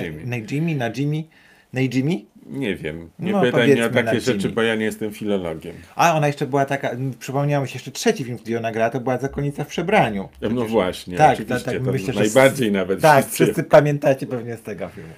[1.73, 2.25] Najimy.
[2.47, 5.75] Nie wiem, nie No, pytaj mnie o takie rzeczy, bo ja nie jestem filologiem.
[5.97, 8.91] A ona jeszcze była taka, m, przypomniało mi się jeszcze trzeci film, który ona grała,
[8.91, 10.29] to była Zakonnica w przebraniu.
[10.51, 13.45] No właśnie, Tak, oczywiście, tak, to myślę, że najbardziej nawet Tak, wszyscy.
[13.45, 15.13] wszyscy pamiętacie pewnie z tego filmu.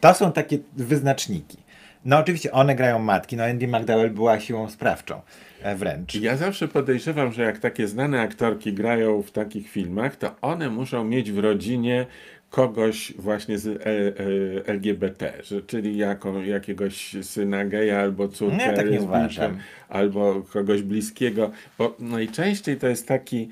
[0.00, 1.58] To są takie wyznaczniki.
[2.04, 5.20] No oczywiście one grają matki, no Andy McDowell była siłą sprawczą
[5.62, 6.14] e, wręcz.
[6.14, 11.04] Ja zawsze podejrzewam, że jak takie znane aktorki grają w takich filmach, to one muszą
[11.04, 12.06] mieć w rodzinie
[12.50, 15.32] kogoś właśnie z e, e, LGBT,
[15.66, 19.56] czyli jako, jakiegoś syna geja albo córkę tak lesbijkę,
[19.88, 23.48] albo kogoś bliskiego, bo najczęściej to jest taki,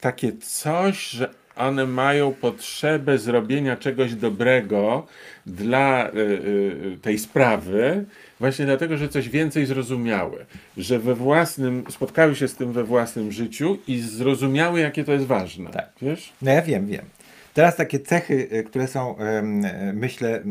[0.00, 5.06] takie coś, że one mają potrzebę zrobienia czegoś dobrego
[5.46, 8.04] dla y, y, tej sprawy,
[8.40, 13.32] właśnie dlatego, że coś więcej zrozumiały, że we własnym, spotkały się z tym we własnym
[13.32, 15.70] życiu i zrozumiały, jakie to jest ważne.
[15.70, 15.92] Tak.
[16.02, 16.32] Wiesz?
[16.42, 17.04] No ja wiem, wiem.
[17.54, 19.42] Teraz takie cechy, y, które są, e,
[19.92, 20.42] myślę,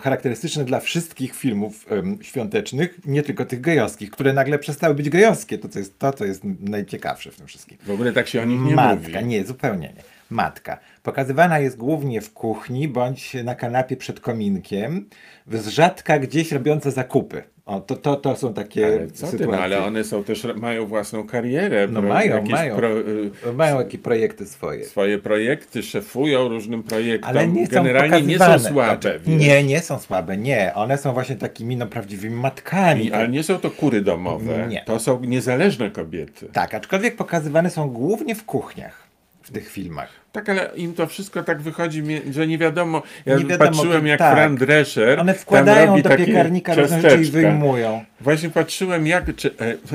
[0.00, 1.86] charakterystyczne dla wszystkich filmów
[2.22, 5.58] świątecznych, nie tylko tych gejowskich, które nagle przestały być gejowskie.
[5.58, 7.78] To, co jest, to, co jest najciekawsze w tym wszystkim.
[7.86, 9.26] W ogóle tak się o nich nie Matka, mówi.
[9.26, 10.02] nie, zupełnie nie.
[10.30, 10.78] Matka.
[11.02, 15.08] Pokazywana jest głównie w kuchni bądź na kanapie przed kominkiem,
[15.52, 17.42] z rzadka gdzieś robiąca zakupy.
[17.66, 19.46] O, to, to, to są takie Ale ty, sytuacje.
[19.46, 21.88] no, ale one są też, mają własną karierę.
[21.90, 22.76] No mają, jakieś mają.
[22.76, 24.84] Pro, y, Mają jakieś projekty swoje.
[24.84, 27.30] swoje projekty, szefują różnym projektom.
[27.30, 28.58] Ale nie są Generalnie nie pokazywane.
[28.68, 29.00] są słabe.
[29.00, 29.20] Znaczy.
[29.26, 30.72] Nie, nie są słabe, nie.
[30.74, 33.06] One są właśnie takimi no, prawdziwymi matkami.
[33.06, 34.66] I, ale nie są to kury domowe.
[34.68, 34.82] Nie.
[34.86, 36.48] To są niezależne kobiety.
[36.52, 39.06] Tak, aczkolwiek pokazywane są głównie w kuchniach
[39.42, 40.08] w tych filmach.
[40.32, 43.02] Tak, ale im to wszystko tak wychodzi, że nie wiadomo.
[43.26, 44.34] Ja Nie wiadomo, patrzyłem jak tak.
[44.34, 45.20] Fran Drescher.
[45.20, 48.04] One tam wkładają robi do piekarnika różne rzeczy i wyjmują.
[48.20, 49.50] Właśnie patrzyłem, jak czy,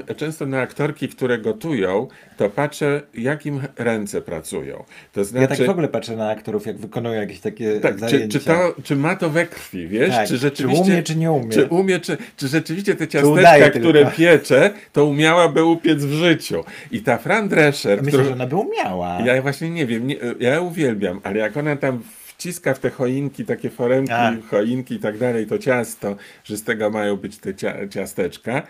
[0.07, 2.07] e, często na aktorki, które gotują,
[2.37, 4.83] to patrzę, jak im ręce pracują.
[5.13, 7.99] To znaczy, Ja tak w ogóle patrzę na aktorów, jak wykonują jakieś takie tak, czy,
[7.99, 8.39] zajęcia.
[8.39, 10.09] czy, to, czy ma to we krwi, wiesz?
[10.09, 10.83] Tak, czy czy rzeczywiście.
[10.83, 11.49] umie, czy nie umie.
[11.49, 13.79] Czy umie, czy, czy rzeczywiście te ciasteczka, tylko.
[13.79, 16.63] które piecze, to umiałaby upiec w życiu.
[16.91, 19.19] I ta Fran Drescher, Myślę, którą- że ona by umiała.
[19.25, 23.45] Ja właśnie nie wiem, nie, ja uwielbiam, ale jak ona tam wciska w te choinki,
[23.45, 24.33] takie foremki, A.
[24.49, 28.63] choinki i tak dalej, to ciasto, że z tego mają być te cia, ciasteczka,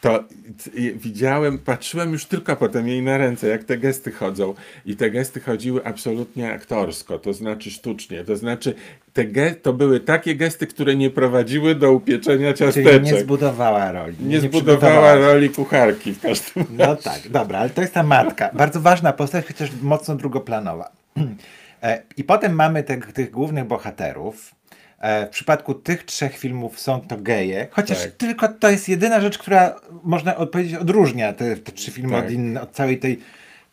[0.00, 0.24] to
[0.94, 4.54] widziałem, patrzyłem już tylko potem jej na ręce, jak te gesty chodzą.
[4.86, 8.24] I te gesty chodziły absolutnie aktorsko, to znaczy sztucznie.
[8.24, 8.74] To znaczy,
[9.12, 13.02] te to były takie gesty, które nie prowadziły do upieczenia Czyli ciasteczek.
[13.02, 14.16] nie zbudowała roli.
[14.20, 18.50] Nie przygotowała zbudowała roli kucharki w każdym No tak, dobra, ale to jest ta matka.
[18.52, 20.95] Bardzo ważna postać, chociaż mocno drugoplanowa.
[21.82, 24.54] E, I potem mamy te, tych głównych bohaterów.
[24.98, 28.10] E, W przypadku tych trzech filmów są to geje, chociaż Tak.
[28.12, 32.24] tylko to jest jedyna rzecz, która można odpowiedzieć odróżnia te, te trzy filmy Tak.
[32.24, 33.18] od, inne, od całej tej,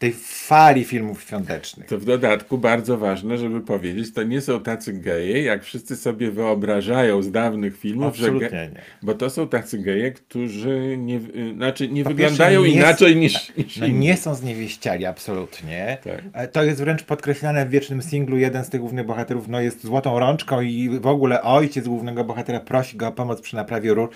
[0.04, 0.14] tej
[0.48, 1.88] fali filmów świątecznych.
[1.88, 6.32] To w dodatku bardzo ważne, żeby powiedzieć, to nie są tacy geje, jak wszyscy sobie
[6.32, 8.82] wyobrażają z dawnych filmów, że Absolutnie ge- nie.
[9.04, 13.58] bo to są tacy geje, którzy nie, y, znaczy nie Po wyglądają nie inaczej niż,
[13.58, 14.00] niż No inni.
[14.00, 15.98] nie są zniewieściali, absolutnie.
[16.04, 16.22] Tak.
[16.34, 18.38] E, To jest wręcz podkreślane w wiecznym singlu.
[18.38, 22.60] Jeden z tych głównych bohaterów no, jest złotą rączką i w ogóle ojciec głównego bohatera
[22.60, 24.10] prosi go o pomoc przy naprawie rur.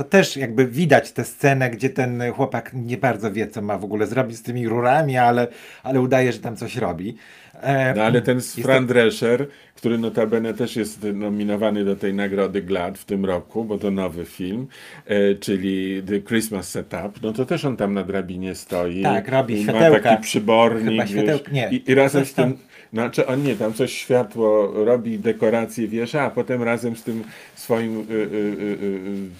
[0.00, 3.84] To też jakby widać tę scenę, gdzie ten chłopak nie bardzo wie, co ma w
[3.84, 5.48] ogóle zrobić z tymi rurami, ale,
[5.82, 7.16] ale udaje, że tam coś robi.
[7.62, 12.98] E, No ale ten Fran Drescher, który notabene też jest nominowany do tej nagrody GLAD
[12.98, 14.66] w tym roku, bo to nowy film,
[15.06, 19.02] e, czyli The Christmas Setup, no to też on tam na drabinie stoi.
[19.02, 19.90] Tak, robi I światełka.
[19.90, 22.62] Ma taki przybornik, Chyba światełk- nie, i, i razem z tym, tam-
[22.92, 27.24] znaczy on nie, tam coś światło robi, dekoracje wiesza, a potem razem z tym
[27.54, 28.20] swoim y, y, y,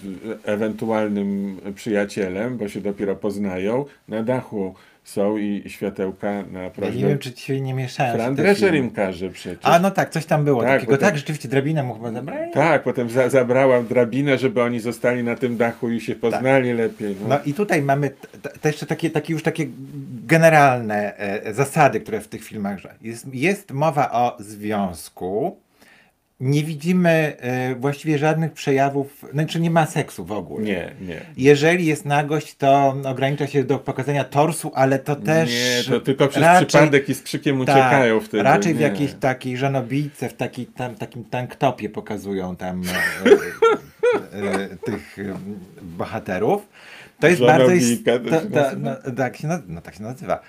[0.05, 4.75] y, y, ewentualnym przyjacielem, bo się dopiero poznają, na dachu
[5.11, 8.15] są i światełka na Ja prośbę nie wiem, czy się nie mieszają.
[8.15, 9.59] Fran Drescher każe przecież.
[9.63, 10.93] A no tak, coś tam było Tak, takiego.
[10.97, 12.53] to- Tak, rzeczywiście drabinę mu chyba zabrali.
[12.53, 17.17] Tak, potem za, zabrałam drabinę, żeby oni zostali na tym dachu i się poznali lepiej.
[17.23, 17.29] No.
[17.29, 18.11] No i tutaj mamy
[18.65, 19.67] jeszcze takie, takie już takie
[20.27, 25.57] generalne e, zasady, które w tych filmach że jest, jest mowa o związku
[26.41, 30.65] nie widzimy e, właściwie żadnych przejawów, znaczy nie ma seksu w ogóle.
[30.65, 31.21] Nie, nie.
[31.37, 35.51] Jeżeli jest nagość, to ogranicza się do pokazania torsu, ale to też.
[35.51, 38.43] Nie, to tylko przez raczej- przypadek i z krzykiem tak, uciekają wtedy.
[38.43, 38.83] Raczej w nie.
[38.83, 43.31] jakiejś takiej żonobijce, w taki, tam, takim tanktopie pokazują tam e,
[44.39, 45.23] e, e, tych e,
[45.83, 46.69] bohaterów.
[47.21, 47.67] To jest bardzo.
[47.73, 50.41] ist- Żonobijka to To, to, no, tak, się, no, tak się nazywa.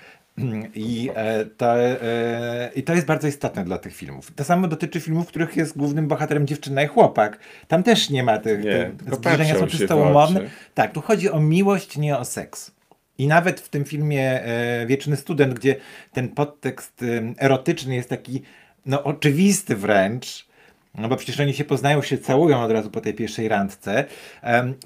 [0.74, 4.32] I, e, to, e, I to jest bardzo istotne dla tych filmów.
[4.34, 7.38] To samo dotyczy filmów, w których jest głównym bohaterem dziewczyna i chłopak.
[7.68, 8.64] Tam też nie ma tych.
[8.64, 10.40] Nie, tylko zbliżenia są czysto umowne.
[10.74, 12.70] Tak, tu chodzi o miłość, nie o seks.
[13.18, 15.76] I nawet w tym filmie e, Wieczny Student, gdzie
[16.12, 17.04] ten podtekst
[17.38, 18.42] erotyczny jest taki
[18.86, 20.46] no, oczywisty wręcz,
[20.94, 24.04] no bo przecież oni się poznają, się całują od razu po tej pierwszej randce,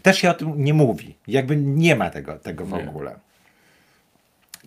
[0.03, 1.17] też się o tym nie mówi.
[1.29, 2.89] Jakby nie ma tego, tego w Nie.
[2.89, 3.26] ogóle.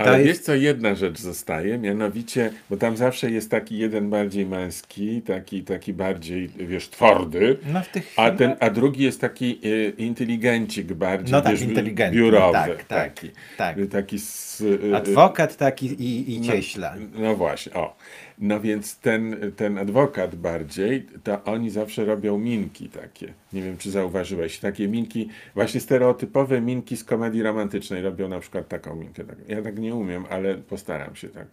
[0.07, 4.45] Ale jest- wiesz co, jedna rzecz zostaje, mianowicie, bo tam zawsze jest taki jeden bardziej
[4.45, 7.81] męski, taki, taki bardziej, wiesz, twardy, No
[8.15, 12.53] a, ten, a drugi jest taki e, inteligencik bardziej, No tak, wiesz, inteligentny, biurowy.
[12.53, 13.77] tak, tak, taki, tak.
[13.91, 16.95] taki z, e, Adwokat taki i, i cieśla.
[17.13, 17.95] No właśnie, o.
[18.39, 23.33] No więc ten, ten adwokat bardziej, to oni zawsze robią minki takie.
[23.53, 24.59] Nie wiem, czy zauważyłeś.
[24.59, 29.23] Takie minki, właśnie stereotypowe minki z komedii romantycznej robią na przykład taką minkę.
[29.23, 29.37] Tak.
[29.47, 31.47] Ja tak nie umiem, ale postaram się tak.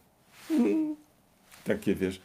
[1.65, 2.21] Takie wiesz.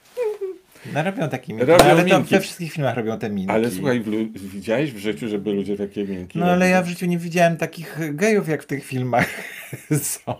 [0.93, 1.71] No robią takie minki.
[1.71, 2.35] Robią no, ale to minki.
[2.35, 3.51] we wszystkich filmach robią te minki.
[3.51, 4.03] Ale słuchaj,
[4.35, 8.15] widziałeś w życiu, żeby ludzie takie minki No ale ja w życiu nie widziałem takich
[8.15, 9.27] gejów, jak w tych filmach
[10.01, 10.35] są.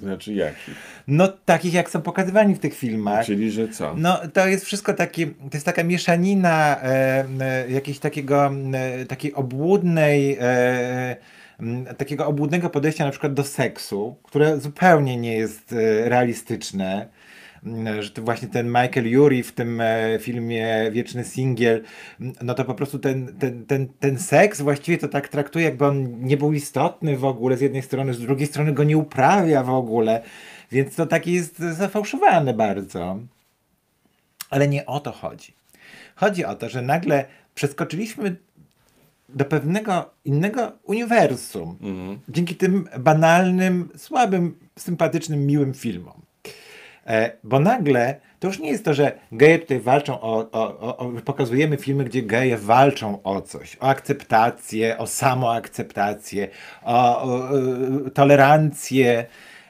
[0.00, 0.72] Znaczy jaki?
[1.08, 3.26] No takich, jak są pokazywani w tych filmach.
[3.26, 3.94] Czyli, że co?
[3.96, 9.34] No to jest wszystko takie, to jest taka mieszanina e, e, jakiejś takiego, e, takiej
[9.34, 11.16] obłudnej, e,
[11.96, 17.08] takiego obłudnego podejścia na przykład do seksu, które zupełnie nie jest e, realistyczne.
[17.66, 21.82] M, Że to właśnie ten Michael Yuri w tym e, filmie Wieczny Singiel,
[22.20, 25.86] m, no to po prostu ten, ten, ten, ten seks właściwie to tak traktuje, jakby
[25.86, 29.62] on nie był istotny w ogóle z jednej strony, z drugiej strony go nie uprawia
[29.62, 30.22] w ogóle.
[30.72, 33.18] Więc to takie jest zafałszowane bardzo.
[34.50, 35.52] Ale nie o to chodzi.
[36.16, 38.36] Chodzi o to, że nagle przeskoczyliśmy
[39.28, 42.18] do pewnego innego uniwersum Mhm.
[42.28, 46.20] dzięki tym banalnym, słabym, sympatycznym, miłym filmom.
[47.08, 51.12] E, bo nagle to już nie jest to, że geje tutaj walczą o, o, o.
[51.24, 56.48] Pokazujemy filmy, gdzie geje walczą o coś, o akceptację, o samoakceptację,
[56.82, 57.50] o, o,
[58.06, 59.26] e, tolerancję.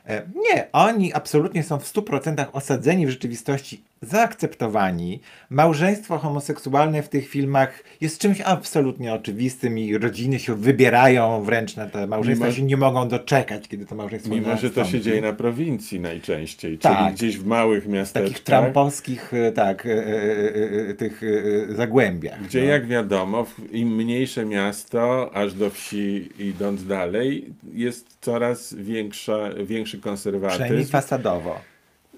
[0.07, 5.21] E, Nie, oni absolutnie są w 100% osadzeni w rzeczywistości, zaakceptowani.
[5.51, 11.87] Małżeństwo homoseksualne w tych filmach jest czymś absolutnie oczywistym i rodziny się wybierają wręcz na
[11.87, 15.21] te małżeństwa, Mimo- się nie mogą doczekać, kiedy to małżeństwo Mimo, że to się dzieje
[15.21, 16.99] na prowincji najczęściej, Tak.
[16.99, 18.29] czyli gdzieś w małych miasteczkach.
[18.33, 21.23] takich trampowskich, e, tak, e, e, e, tych
[21.69, 22.43] zagłębiach.
[22.45, 22.67] Gdzie no.
[22.67, 30.01] jak wiadomo, im mniejsze miasto, aż do wsi idąc dalej, jest coraz większa, większy Przynajmniej
[30.01, 30.91] konserwatyzm.
[30.91, 31.61] fasadowo.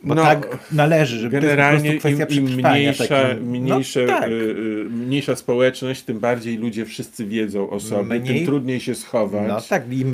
[0.03, 4.28] Bo No, tak należy, żeby Generalnie to jest im, im mniejsza, takim- mniejsze, no, tak.
[4.28, 8.94] y, y, mniejsza społeczność, tym bardziej ludzie wszyscy wiedzą o sobie, Mniej- tym trudniej się
[8.94, 9.48] schować.
[9.48, 10.05] No tak, i,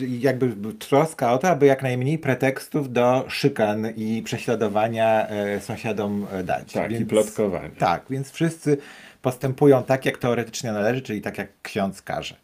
[0.00, 6.26] i, jakby troska o to, aby jak najmniej pretekstów do szykan i prześladowania e, sąsiadom
[6.32, 6.72] e, dać.
[6.72, 7.70] Tak, i plotkowania.
[7.78, 8.78] Tak, więc wszyscy
[9.22, 12.34] postępują tak, jak teoretycznie należy, czyli tak, jak ksiądz każe.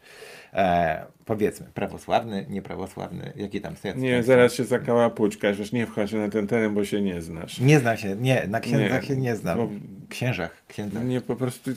[0.55, 3.89] E, powiedzmy, prawosławny, nieprawosławny, jakie tam są?
[3.97, 7.61] Nie, zaraz się zakała pućka, że nie wchodź na ten teren, bo się nie znasz.
[7.61, 9.59] Nie znam się, nie, na księdzach Nie, się nie znam.
[9.59, 9.69] bo-
[10.09, 11.05] Księżach, księdzach.
[11.05, 11.71] Nie, po prostu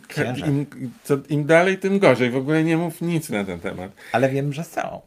[0.48, 0.66] im,
[1.04, 2.30] co, im dalej, tym gorzej.
[2.32, 3.92] W ogóle nie mów nic na ten temat.
[4.12, 5.02] Ale wiem, że są.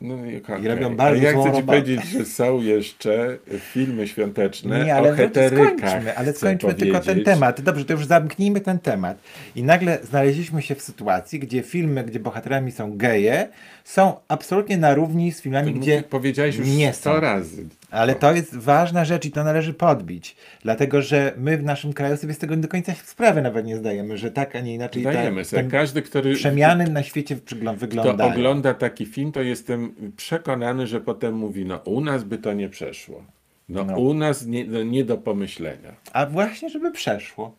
[0.00, 1.62] No i, robią bardzo ja chcę ci robotę.
[1.66, 3.38] powiedzieć, że są jeszcze
[3.72, 5.66] filmy świąteczne Nie, ale o no to heterykach.
[5.90, 7.60] skończmy, ale skończmy tylko ten temat.
[7.60, 9.18] Dobrze, to już zamknijmy ten temat.
[9.56, 13.48] I nagle znaleźliśmy się w sytuacji, gdzie filmy, gdzie bohaterami są geje,
[13.84, 17.20] są absolutnie na równi z filmami, Gdzie gdzie powiedziałeś już nie 100 są.
[17.20, 17.64] razy.
[17.90, 20.36] Ale to jest ważna rzecz i to należy podbić.
[20.62, 24.18] Dlatego, że my w naszym kraju sobie z tego do końca sprawy nawet nie zdajemy,
[24.18, 25.62] że tak, a nie inaczej Dajemy ta, sobie.
[25.64, 28.30] Każdy, który przemiany na świecie wyglą- kto wyglądają.
[28.32, 32.68] ogląda taki film, to jestem przekonany, że potem mówi, no u nas by to nie
[32.68, 33.24] przeszło.
[33.68, 33.98] No, No.
[33.98, 35.92] u nas nie, no, nie do pomyślenia.
[36.12, 37.54] A właśnie, żeby przeszło.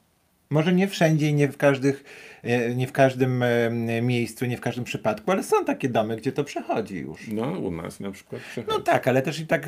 [0.52, 2.04] Może nie wszędzie i nie w, każdych,
[2.44, 6.32] e, nie w każdym e, miejscu, nie w każdym przypadku, ale są takie domy, gdzie
[6.32, 7.28] to przechodzi już.
[7.28, 8.78] No u nas na przykład przechodzi.
[8.78, 9.68] No tak, ale też i tak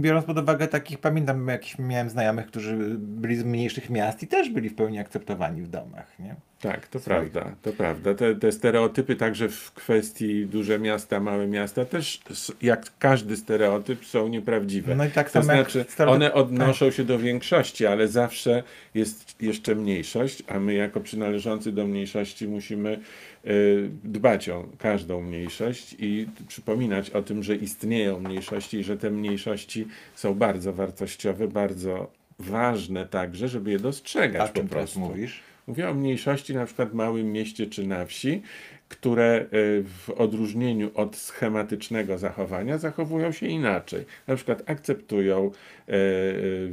[0.00, 4.50] biorąc pod uwagę takich, pamiętam jakiś miałem znajomych, którzy byli z mniejszych miast i też
[4.50, 6.36] byli w pełni akceptowani w domach, nie?
[6.60, 7.30] Tak, to Swoich.
[7.30, 8.14] prawda, to prawda.
[8.14, 12.20] Te, te stereotypy także w kwestii duże miasta, małe miasta też
[12.62, 14.94] jak każdy stereotyp są nieprawdziwe.
[14.94, 18.62] No i tak to znaczy stereotyp- one odnoszą się do większości, ale zawsze
[18.94, 22.98] jest jeszcze mniejszość, a my jako przynależący do mniejszości musimy
[23.46, 29.10] y, dbać o każdą mniejszość i przypominać o tym, że istnieją mniejszości i że te
[29.10, 35.00] mniejszości są bardzo wartościowe, bardzo ważne także, żeby je dostrzegać A po czym teraz prostu.
[35.00, 35.40] mówisz?
[35.70, 38.42] Mówię o mniejszości na przykład w małym mieście czy na wsi,
[38.90, 44.04] które y, w odróżnieniu od schematycznego zachowania zachowują się inaczej.
[44.26, 45.50] Na przykład akceptują
[45.88, 46.72] y, y,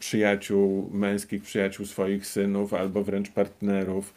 [0.00, 4.14] przyjaciół, męskich przyjaciół swoich synów albo wręcz partnerów.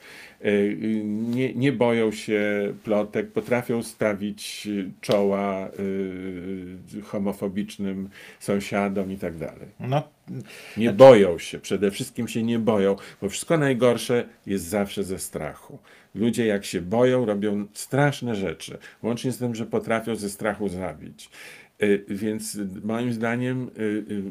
[1.03, 4.68] Nie, nie boją się plotek, potrafią stawić
[5.01, 5.70] czoła
[7.03, 8.09] homofobicznym
[8.39, 9.68] sąsiadom i tak dalej.
[9.80, 10.03] No,
[10.78, 15.80] Nie boją się, przede wszystkim się nie boją, bo wszystko najgorsze jest zawsze ze strachu.
[16.18, 21.30] Ludzie jak się boją, robią straszne rzeczy, łącznie z tym, że potrafią ze strachu zabić.
[21.84, 24.24] Y, Więc moim zdaniem y, y,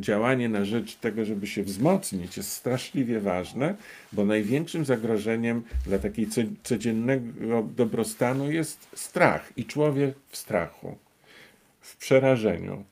[0.00, 3.74] działanie na rzecz tego, żeby się wzmocnić, jest straszliwie ważne,
[4.12, 10.96] bo największym zagrożeniem dla takiej co- codziennego dobrostanu jest strach i człowiek w strachu,
[11.80, 12.84] w przerażeniu.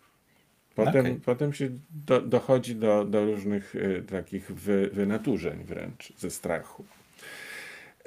[0.75, 1.20] Potem, Okej.
[1.25, 1.68] potem się
[2.07, 3.75] do, dochodzi do, do różnych
[4.11, 6.85] takich wy, wynaturzeń wręcz ze strachu.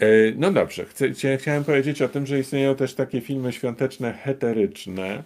[0.01, 4.13] Y, no dobrze, chcę, chcia- chciałem powiedzieć o tym, że istnieją też takie filmy świąteczne
[4.13, 5.23] heteryczne,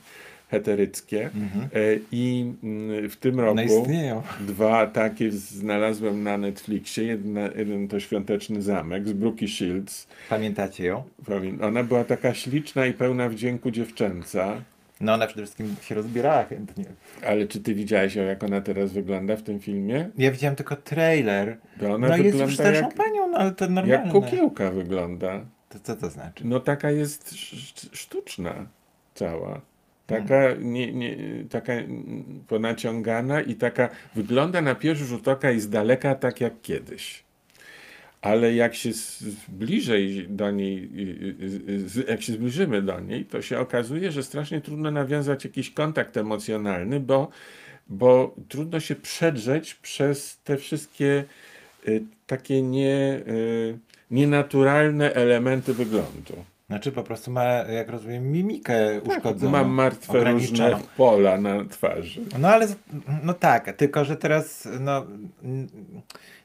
[0.49, 1.29] heteryckie
[1.75, 4.23] y, i mm, w tym roku no istnieją.
[4.47, 7.03] dwa takie znalazłem na Netflixie.
[7.03, 10.07] Jedna, jeden to Świąteczny Zamek z Brookie Shields.
[10.29, 11.03] Pamiętacie ją?
[11.61, 14.61] Ona była taka śliczna i pełna wdzięku dziewczęca.
[15.01, 16.85] No ona przede wszystkim się rozbierała chętnie.
[17.25, 20.09] Ale czy ty widziałeś ją, jak ona teraz wygląda w tym filmie?
[20.17, 21.57] Ja widziałem tylko trailer.
[21.79, 24.03] To ona no jest już starszą jak, panią, no ale to normalne.
[24.03, 25.45] jak kukiełka wygląda.
[25.69, 26.47] To co to znaczy?
[26.47, 28.67] No taka jest sz- sztuczna
[29.15, 29.61] cała.
[30.07, 31.17] Taka, nie, nie,
[31.49, 31.73] taka
[32.47, 37.23] ponaciągana i taka wygląda na pierwszy rzut oka i z daleka tak jak kiedyś.
[38.21, 38.89] Ale jak się
[39.47, 44.23] bliżej do niej, y, y, y, jak się zbliżymy do niej, to się okazuje, że
[44.23, 47.29] strasznie trudno nawiązać jakiś kontakt emocjonalny, bo,
[47.87, 51.23] bo trudno się przedrzeć przez te wszystkie
[52.27, 53.21] takie nie,
[54.11, 56.45] nienaturalne elementy wyglądu.
[56.71, 59.51] Znaczy po prostu ma, jak rozumiem, mimikę uszkodzoną.
[59.51, 62.21] Mam martwe różne pola na twarzy.
[62.39, 62.67] No ale,
[63.23, 65.05] no tak, tylko że teraz, no,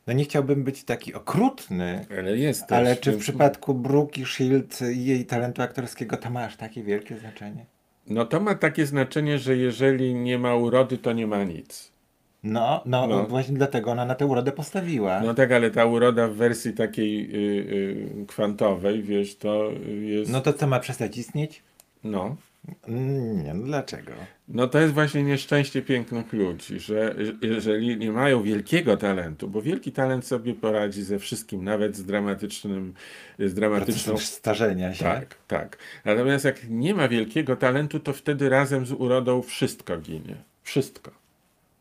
[0.07, 2.79] no nie chciałbym być taki okrutny, Ale jest też.
[2.79, 7.19] ale czy w przypadku Brooke Shield i jej talentu aktorskiego to ma aż takie wielkie
[7.19, 7.67] znaczenie?
[8.07, 11.93] No to ma takie znaczenie, że jeżeli nie ma urody, to nie ma nic.
[12.43, 13.27] No, no, No.
[13.27, 15.21] właśnie dlatego ona na tę urodę postawiła.
[15.21, 17.39] No tak, ale ta uroda w wersji takiej y,
[18.23, 20.31] y, kwantowej, wiesz, to jest.
[20.33, 21.63] No to co, ma przestać istnieć?
[22.05, 22.37] No.
[22.89, 24.13] Nie, no dlaczego?
[24.49, 29.93] No to jest właśnie nieszczęście pięknych ludzi, że jeżeli nie mają wielkiego talentu, bo wielki
[29.93, 32.95] talent sobie poradzi ze wszystkim, nawet z dramatycznym,
[33.39, 35.05] z dramatyczną Procesem starzenia się.
[35.05, 35.79] Tak, tak.
[36.05, 40.37] Natomiast jak nie ma wielkiego talentu, to wtedy razem z urodą wszystko ginie.
[40.63, 41.26] Wszystko.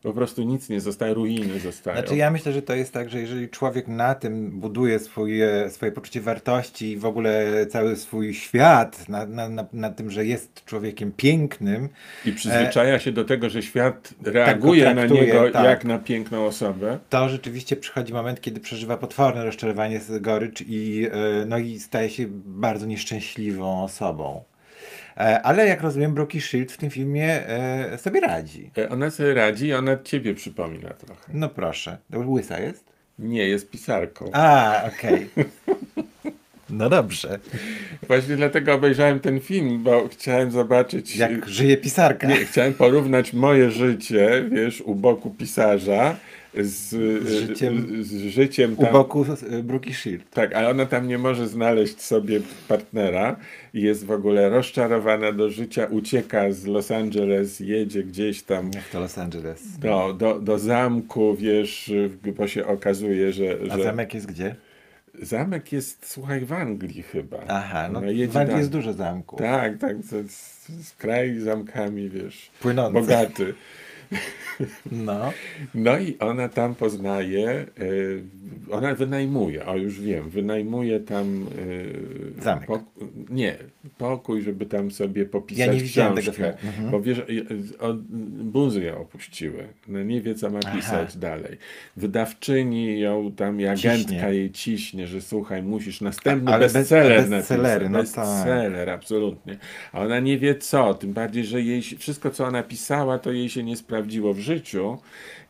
[0.06, 1.98] Po prostu nic nie zostaje, ruiny zostają.
[1.98, 5.92] Znaczy ja myślę, że to jest tak, że jeżeli człowiek na tym buduje swoje, swoje
[5.92, 10.64] poczucie wartości i w ogóle cały swój świat, na, na, na, na tym, że jest
[10.64, 11.88] człowiekiem pięknym,
[12.24, 15.64] I przyzwyczaja się do tego, że świat reaguje na traktuje, niego tak.
[15.64, 16.98] jak na piękną osobę.
[17.10, 22.26] to rzeczywiście przychodzi moment, kiedy przeżywa potworne rozczarowanie, gorycz i, e, no i staje się
[22.46, 24.44] bardzo nieszczęśliwą osobą.
[25.16, 28.70] E, Ale jak rozumiem, Brooke Shield w tym filmie e, sobie radzi.
[28.78, 31.22] E, Ona sobie radzi i ona ciebie przypomina trochę.
[31.34, 31.98] No proszę.
[32.14, 32.84] Łysa jest?
[33.18, 34.30] Nie, jest pisarką.
[34.32, 35.28] A, okej.
[36.70, 37.38] No dobrze.
[38.06, 41.16] Właśnie dlatego obejrzałem ten film, bo chciałem zobaczyć...
[41.16, 42.26] Jak żyje pisarka.
[42.26, 46.16] Nie, chciałem porównać moje życie, wiesz, u boku pisarza
[46.56, 46.88] z,
[47.28, 50.30] Z życiem- z życiem U tam, boku e, Brooke Shield.
[50.30, 53.36] Tak, ale ona tam nie może znaleźć sobie partnera
[53.74, 58.84] i jest w ogóle rozczarowana do życia, ucieka z Los Angeles, jedzie gdzieś tam Jak
[58.88, 59.78] to Los Angeles.
[59.78, 61.92] do, do, do zamku, wiesz,
[62.36, 64.54] bo się okazuje, że, A że zamek jest gdzie?
[65.22, 67.38] zamek jest, słuchaj, w Anglii chyba.
[67.48, 69.38] Aha, no jedzie w Anglii jest dużo zamków.
[69.38, 72.92] Tak, tak, to jest, jest kraj z zamkami, wiesz, Płynący.
[73.00, 73.54] bogaty.
[74.90, 75.32] No.
[75.74, 78.22] No i ona tam poznaje, y,
[78.70, 82.68] ona wynajmuje, o już wiem, wynajmuje tam y, Zamek.
[82.68, 83.56] pok- nie,
[83.98, 86.54] pokój, żeby tam sobie popisać Ja nie widziałem tego książkę.
[86.60, 86.72] filmu.
[86.72, 86.90] Mhm.
[86.90, 87.22] Bo wiesz,
[88.44, 89.68] buzy ją opuściły.
[89.88, 90.76] No nie wie, co ma Aha.
[90.76, 91.56] pisać dalej.
[91.96, 94.34] Wydawczyni ją tam i agentka Ciśnie.
[94.34, 98.16] jej ciśnie, że słuchaj, musisz następny bez- bestseller bestsellery, napisać.
[98.16, 98.34] no tak.
[98.34, 99.58] Bestseller, absolutnie.
[99.92, 103.48] A ona nie wie co, tym bardziej, że jej wszystko, co ona pisała, to jej
[103.48, 104.98] się nie sprawdziło w życiu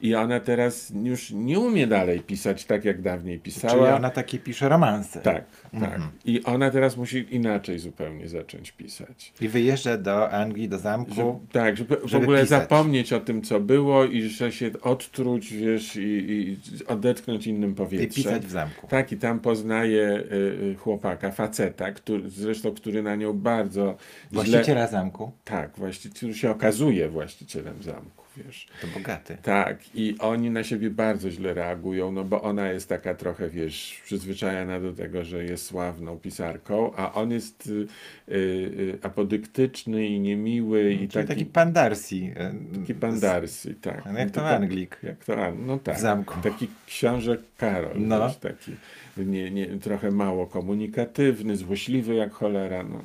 [0.01, 3.74] i ona teraz już nie umie dalej pisać tak, jak dawniej pisała.
[3.74, 5.20] Czyli ona takie pisze romanse.
[5.20, 5.44] Tak,
[5.81, 5.95] tak.
[5.95, 6.11] Mhm.
[6.24, 9.33] I ona teraz musi inaczej zupełnie zacząć pisać.
[9.41, 11.14] I wyjeżdża do Anglii, do zamku.
[11.14, 12.61] Że, tak, żeby, w żeby ogóle pisać.
[12.62, 16.57] zapomnieć o tym, co było i że się odtruć, wiesz, i, i
[16.87, 18.24] odetchnąć innym I powietrzem.
[18.24, 18.87] pisać w zamku.
[18.87, 20.35] Tak, i tam poznaje y,
[20.72, 23.97] y, chłopaka, faceta, który, zresztą, który na nią bardzo
[24.33, 24.43] źle...
[24.45, 28.66] Właściciela zamku Tak, właściciel, który się okazuje właścicielem zamku, wiesz.
[28.81, 29.37] to bogaty.
[29.43, 34.01] Tak, i oni na siebie bardzo źle reagują, no bo ona jest taka trochę, wiesz,
[34.05, 40.21] przyzwyczajona do tego, że jest sławną pisarką, a on jest y, y, y, apodyktyczny i
[40.21, 42.35] niemiły i taki, taki pan Darcy.
[42.37, 44.05] e, taki pan Darcy, tak.
[44.12, 44.99] No jak to tak- Anglik.
[45.03, 45.37] Jak to
[45.67, 45.97] no tak.
[45.97, 46.35] W zamku.
[46.43, 48.31] Taki książę Karol, No.
[48.31, 48.73] taki
[49.17, 53.03] nie, nie, trochę mało komunikatywny, złośliwy jak cholera, no.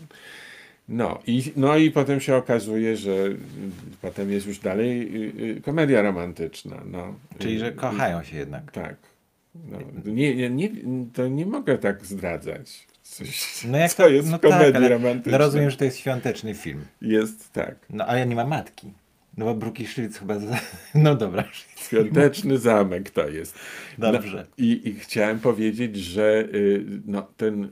[0.89, 3.11] No i, no i potem się okazuje, że
[4.01, 5.11] potem jest już dalej
[5.61, 6.81] komedia romantyczna.
[6.85, 7.15] No.
[7.39, 8.71] Czyli, że kochają się jednak.
[8.71, 8.95] Tak.
[9.55, 10.69] No, nie, nie, nie,
[11.13, 12.87] to nie mogę tak zdradzać.
[13.03, 15.31] Coś, No jak co to, jest no w komedii tak, romantycznej.
[15.31, 16.85] no rozumiem, że to jest świąteczny film.
[17.01, 17.75] Jest tak.
[17.89, 18.93] No ale nie ma matki.
[19.37, 20.39] No bo Bruki Szylc chyba...
[20.39, 20.59] Za...
[20.95, 21.43] No dobra.
[21.75, 23.59] Świąteczny zamek to jest.
[23.97, 24.37] Dobrze.
[24.37, 27.67] No, i, I chciałem powiedzieć, że y, no, ten, y,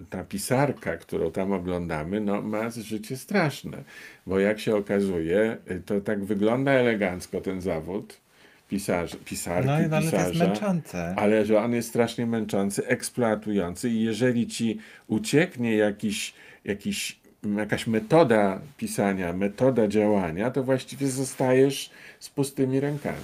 [0.00, 3.84] y, ta pisarka, którą tam oglądamy, no, ma życie straszne.
[4.26, 5.56] Bo jak się okazuje,
[5.86, 8.25] to tak wygląda elegancko ten zawód
[8.68, 10.44] pisarz, pisarki, No ale to jest pisarza.
[10.48, 11.14] męczące.
[11.18, 17.18] Ale że on jest strasznie męczący, eksploatujący i jeżeli ci ucieknie jakiś, jakiś,
[17.58, 21.90] jakaś metoda pisania, metoda działania, to właściwie zostajesz
[22.20, 23.16] z pustymi rękami.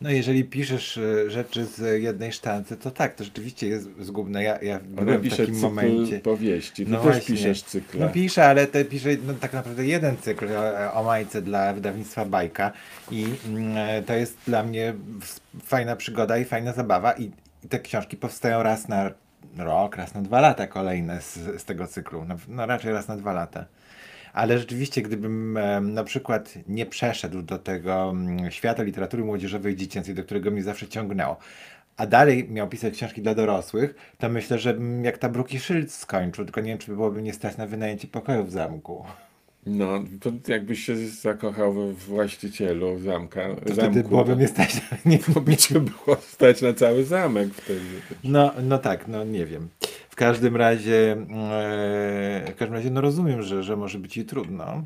[0.00, 4.42] No jeżeli piszesz e, rzeczy z jednej sztancy, to tak, to rzeczywiście jest zgubne.
[4.42, 6.18] Ja, ja byłem w takim cykl momencie.
[6.18, 6.84] powieści.
[6.84, 7.36] Ty No też właśnie.
[7.36, 8.06] piszesz cykle.
[8.06, 12.24] No piszę, ale te piszę no, tak naprawdę jeden cykl o, o Majce dla wydawnictwa
[12.24, 12.72] Bajka
[13.10, 14.94] i mm, e, to jest dla mnie
[15.64, 17.30] fajna przygoda i fajna zabawa i,
[17.64, 19.10] i te książki powstają raz na
[19.56, 23.16] rok, raz na dwa lata kolejne z, z tego cyklu, no, no raczej raz na
[23.16, 23.64] dwa lata.
[24.32, 29.76] Ale rzeczywiście, gdybym e, na przykład nie przeszedł do tego mm, świata literatury młodzieżowej i
[29.76, 31.36] dziecięcej, do którego mnie zawsze ciągnęło,
[31.96, 35.94] a dalej miał pisać książki dla dorosłych, to myślę, że bym jak ta Bruki Szylc
[35.94, 39.04] skończył, tylko nie wiem, czy byłoby mnie stać na wynajęcie pokoju w zamku.
[39.66, 43.40] No, to jakbyś się zakochał we właścicielu zamka.
[43.54, 44.80] To zamku, wtedy byłoby mnie stać.
[45.04, 47.80] Nie, by cię było stać na cały zamek wtedy.
[48.24, 49.68] no, no tak, no nie wiem.
[50.10, 54.82] W każdym razie, e, w każdym razie, no rozumiem, że, że może być i trudno.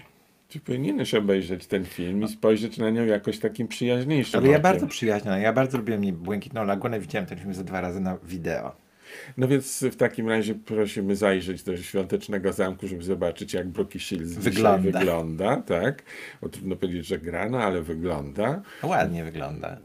[0.48, 4.86] Czy powinieneś obejrzeć ten film i spojrzeć na nią jakoś takim przyjaźniejszym Ale ja bardzo
[4.86, 8.87] przyjaźniona, ja bardzo lubiłem Błękitną Lagunę, widziałem ten film ze dwa razy na wideo.
[9.36, 14.32] No więc w takim razie prosimy zajrzeć do świątecznego zamku, żeby zobaczyć, jak Brookie Shields
[14.32, 14.98] Wygląda.
[14.98, 16.02] wygląda, tak?
[16.42, 18.62] Bo trudno powiedzieć, że gra, no ale wygląda.
[18.82, 19.78] Ładnie wygląda,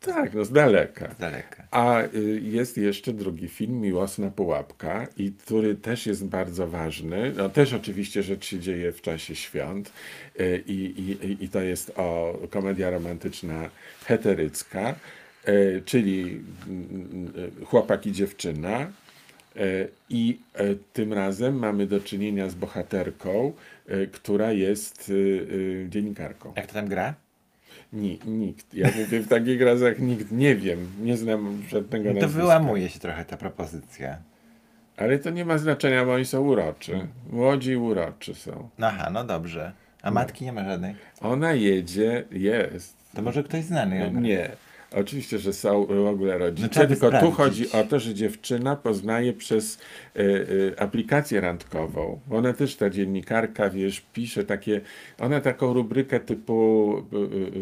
[0.00, 1.14] Tak, no z daleka.
[1.14, 1.68] z daleka.
[1.70, 7.32] A y, jest jeszcze drugi film, Miłosna Pułapka, i który też jest bardzo ważny.
[7.36, 9.92] No, też oczywiście rzecz się dzieje w czasie świąt
[10.40, 13.70] y, i, i, i to jest o komedia romantyczna
[14.04, 14.94] heterycka,
[15.84, 17.32] czyli mm,
[17.62, 18.86] y, chłopak i dziewczyna.
[19.56, 20.38] Y, I
[20.92, 23.52] tym razem mamy do czynienia z bohaterką,
[24.12, 25.12] która jest
[25.88, 26.52] dziennikarką.
[26.56, 27.14] Jak to tam gra?
[27.92, 28.74] Ni, nikt.
[28.74, 30.86] Ja mówię w takich razach nikt nie wiem.
[31.02, 32.40] Nie znam żadnego No to nazwiska.
[32.42, 34.18] wyłamuje się trochę ta propozycja.
[34.96, 37.06] Ale to nie ma znaczenia, bo oni są uroczy.
[37.30, 38.68] Młodzi i uroczy są.
[38.80, 39.72] Aha, no dobrze.
[40.02, 40.94] A matki nie ma żadnej?
[41.20, 42.96] Ona jedzie, jest.
[43.14, 44.20] To może ktoś znany ją gra.
[44.20, 44.50] Nie.
[45.00, 47.36] Oczywiście, że są w ogóle rodzice, No tylko tu sprawdzić.
[47.36, 52.20] chodzi o to, że dziewczyna poznaje przez y, y, aplikację randkową.
[52.30, 54.80] Ona też, ta dziennikarka, wiesz, pisze takie,
[55.18, 56.92] ona taką rubrykę typu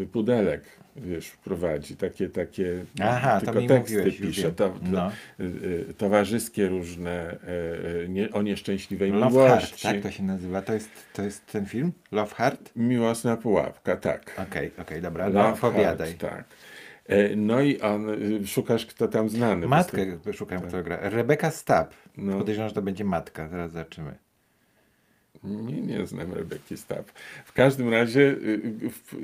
[0.01, 0.61] y, pudelek,
[0.95, 5.11] wiesz, prowadzi, takie, takie, Aha, tylko teksty mówiłeś, pisze, to, to, No.
[5.97, 7.37] towarzyskie różne,
[8.09, 9.83] nie, o nieszczęśliwej Love Heart, miłości.
[9.87, 10.61] tak to się nazywa.
[10.61, 11.91] To jest, to jest ten film?
[12.11, 12.71] Love Heart?
[12.75, 14.41] Miłosna pułapka, tak.
[14.49, 16.07] Okej, okej, dobra, no, Love opowiadaj.
[16.07, 16.43] Heart, tak.
[17.07, 19.67] E, No i on, y, szukasz kto tam znany.
[19.67, 20.97] Matkę szukam, kto gra.
[21.09, 21.93] Rebeka Stab.
[22.17, 22.37] No.
[22.37, 23.47] Podejrzewam, że to będzie matka.
[23.47, 24.15] Zaraz zobaczymy.
[25.43, 27.11] Nie, nie znam Rebeki Stab.
[27.45, 29.15] W każdym razie y, y, w-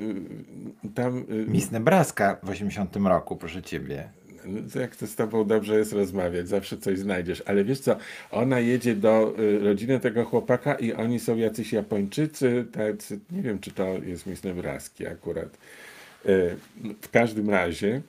[0.94, 1.24] tam...
[1.46, 4.08] Miss Nebraska w 80 roku, proszę ciebie.
[4.46, 7.42] No, jak to z tobą dobrze jest rozmawiać, zawsze coś znajdziesz.
[7.46, 7.96] Ale wiesz co,
[8.30, 13.58] ona jedzie do y, rodziny tego chłopaka i oni są jacyś Japończycy, tacy, nie wiem
[13.58, 15.48] czy to jest Miss Nebraski akurat.
[16.26, 16.56] Y,
[17.00, 18.00] w każdym razie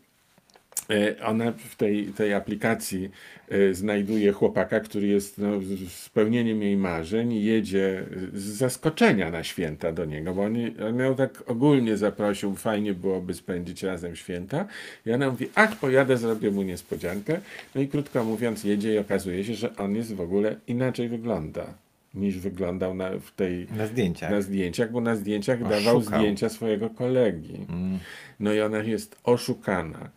[0.92, 3.12] y, ona w tej, tej aplikacji
[3.52, 5.48] y, znajduje chłopaka, który jest no,
[5.90, 11.16] spełnieniem jej marzeń i jedzie z zaskoczenia na święta do niego, bo oni, on ją
[11.16, 14.66] tak ogólnie zaprosił, fajnie byłoby spędzić razem święta.
[15.06, 17.40] I ona mówi, ach pojadę, zrobię mu niespodziankę,
[17.76, 21.83] no i krótko mówiąc jedzie i okazuje się, że on jest w ogóle inaczej wygląda
[22.14, 24.32] niż wyglądał na, w tej, Na zdjęciach.
[24.32, 25.80] na zdjęciach, bo na zdjęciach Oszukał.
[25.80, 27.66] dawał zdjęcia swojego kolegi.
[28.40, 30.10] No i ona jest oszukana.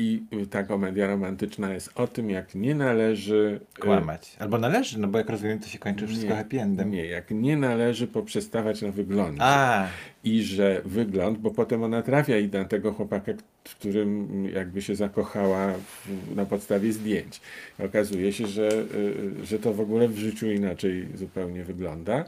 [0.00, 4.36] I y, ta komedia romantyczna jest o tym, jak nie należy y, Kłamać.
[4.38, 6.90] Albo należy, no bo jak rozumiem, to się kończy wszystko happy endem.
[6.90, 9.42] Nie, jak nie należy poprzestawać na wyglądzie.
[9.42, 9.88] A,
[10.24, 13.32] I że wygląd, bo potem ona trafia i na tego chłopaka,
[13.64, 17.40] w którym jakby się zakochała w, na podstawie zdjęć.
[17.78, 22.24] Okazuje się, że, y, że to w ogóle w życiu inaczej zupełnie wygląda.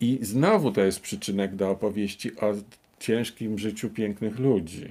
[0.00, 2.54] I znowu to jest przyczynek do opowieści o
[2.98, 4.88] ciężkim życiu pięknych ludzi.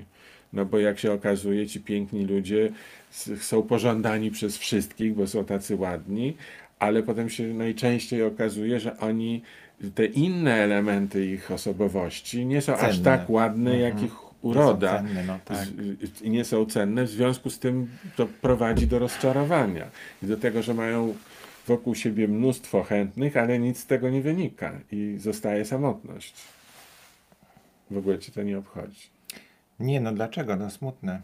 [0.54, 2.72] No bo jak się okazuje, ci piękni ludzie
[3.40, 6.38] są pożądani przez wszystkich, bo są tacy ładni,
[6.80, 9.42] ale potem się najczęściej okazuje, że oni,
[9.96, 13.04] te inne elementy ich osobowości nie są aż Cenne.
[13.04, 15.02] tak ładne, jak ich uroda.
[15.02, 15.68] Nie są cenne, no tak.
[16.24, 19.86] Nie są cenne, w związku z tym to prowadzi do rozczarowania
[20.24, 21.16] i do tego, że mają
[21.68, 26.34] wokół siebie mnóstwo chętnych, ale nic z tego nie wynika i zostaje samotność.
[27.92, 29.13] W ogóle cię to nie obchodzi.
[29.80, 30.56] Nie, no dlaczego?
[30.56, 31.22] No smutne.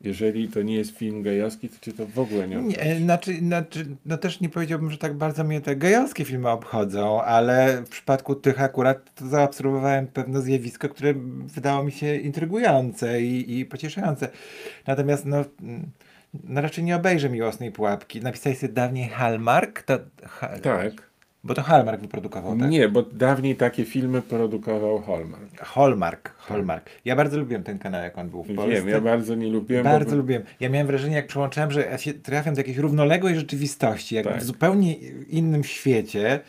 [0.00, 2.76] Jeżeli to nie jest film gejowski, to cię to w ogóle nie obchodzi.
[2.78, 7.22] Nie, znaczy, znaczy, no też nie powiedziałbym, że tak bardzo mnie te gejowskie filmy obchodzą,
[7.22, 11.14] ale w przypadku tych akurat to zaobserwowałem pewne zjawisko, które
[11.46, 14.28] wydało mi się intrygujące i, i pocieszające.
[14.86, 15.44] Natomiast no,
[16.44, 18.20] no raczej nie obejrzę Miłosnej Pułapki.
[18.20, 19.82] Napisałeś sobie dawniej Hallmark?
[19.82, 21.11] To, ha, Tak.
[21.44, 22.70] Bo to Hallmark wyprodukował, tak?
[22.70, 25.60] Nie, bo dawniej takie filmy produkował Hallmark.
[25.60, 26.90] Hallmark, Hallmark.
[27.04, 28.74] Ja bardzo lubiłem ten kanał, jak on był w Polsce.
[28.74, 29.84] Wiem, ja bardzo nie lubiłem.
[29.84, 30.16] Bardzo bo...
[30.16, 30.42] lubiłem.
[30.60, 34.38] Ja miałem wrażenie, jak przełączałem, że ja się trafiam do jakiejś równoległej rzeczywistości, jak Tak.
[34.38, 34.94] w zupełnie
[35.28, 36.40] innym świecie,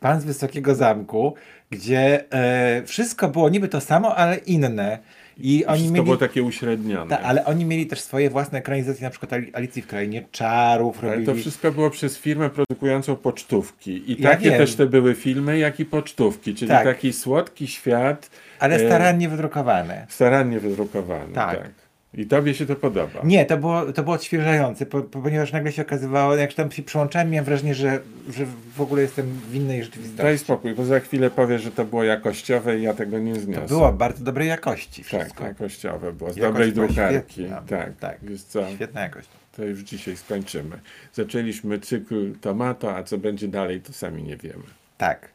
[0.00, 1.34] pan z Wysokiego Zamku,
[1.70, 4.98] gdzie e, wszystko było niby to samo, ale inne.
[5.42, 6.04] I oni mieli.
[6.04, 7.10] było takie uśrednione.
[7.16, 10.98] Ta, ale oni mieli też swoje własne ekranizacje, na przykład Ali- Alicji w Krainie Czarów
[11.02, 11.26] Ale robili.
[11.26, 14.12] to wszystko było przez firmę produkującą pocztówki.
[14.12, 14.58] I Ja takie wiem.
[14.58, 16.84] też te były filmy, jak i pocztówki, czyli Tak.
[16.84, 20.06] taki słodki świat, Ale e, starannie wydrukowane.
[20.08, 21.32] starannie wydrukowany.
[21.34, 21.58] Tak.
[21.58, 21.70] Tak.
[22.14, 23.20] I tobie się to podoba.
[23.24, 26.82] Nie, to było, to było odświeżające, po, po, ponieważ nagle się okazywało, jak tam się
[26.82, 27.98] przyłączałem, miałem wrażenie, że,
[28.30, 28.46] że
[28.76, 30.22] w ogóle jestem w innej rzeczywistości.
[30.22, 33.66] Daj spokój, bo za chwilę powiesz, że to było jakościowe i ja tego nie zniosę.
[33.66, 35.44] Było bardzo dobrej jakości Tak, wszystko.
[35.44, 36.32] jakościowe było.
[36.32, 37.32] Z Jakość dobrej była drukarki.
[37.32, 37.62] świetna.
[37.68, 38.18] Tak, Tak.
[38.22, 39.28] Wiesz co, Świetna jakość.
[39.56, 40.78] to już dzisiaj skończymy.
[41.12, 44.62] Zaczęliśmy cykl Tomato, a co będzie dalej, to sami nie wiemy.
[44.98, 45.28] Tak.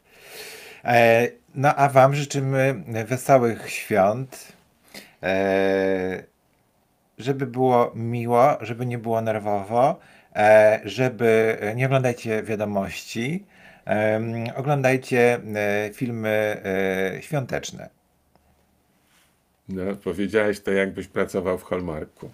[0.83, 2.75] E, no a Wam życzymy
[3.07, 4.47] wesołych świąt.
[5.23, 6.23] E,
[7.17, 9.99] żeby było miło, żeby nie było nerwowo,
[10.35, 13.45] e, żeby nie oglądajcie wiadomości,
[14.55, 17.89] oglądajcie e, filmy e, świąteczne.
[19.69, 22.31] No, powiedziałeś to, jakbyś pracował w Hallmarku.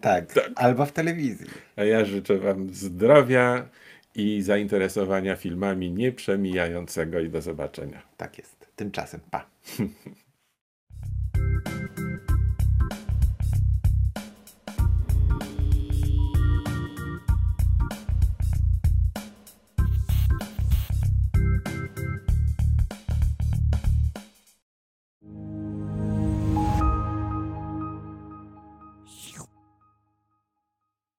[0.00, 0.24] Tak,
[0.56, 1.46] albo w telewizji.
[1.76, 3.68] A ja życzę Wam zdrowia
[4.14, 8.02] i zainteresowania filmami nieprzemijającego i do zobaczenia.
[8.16, 8.66] Tak jest.
[8.76, 9.46] Tymczasem pa.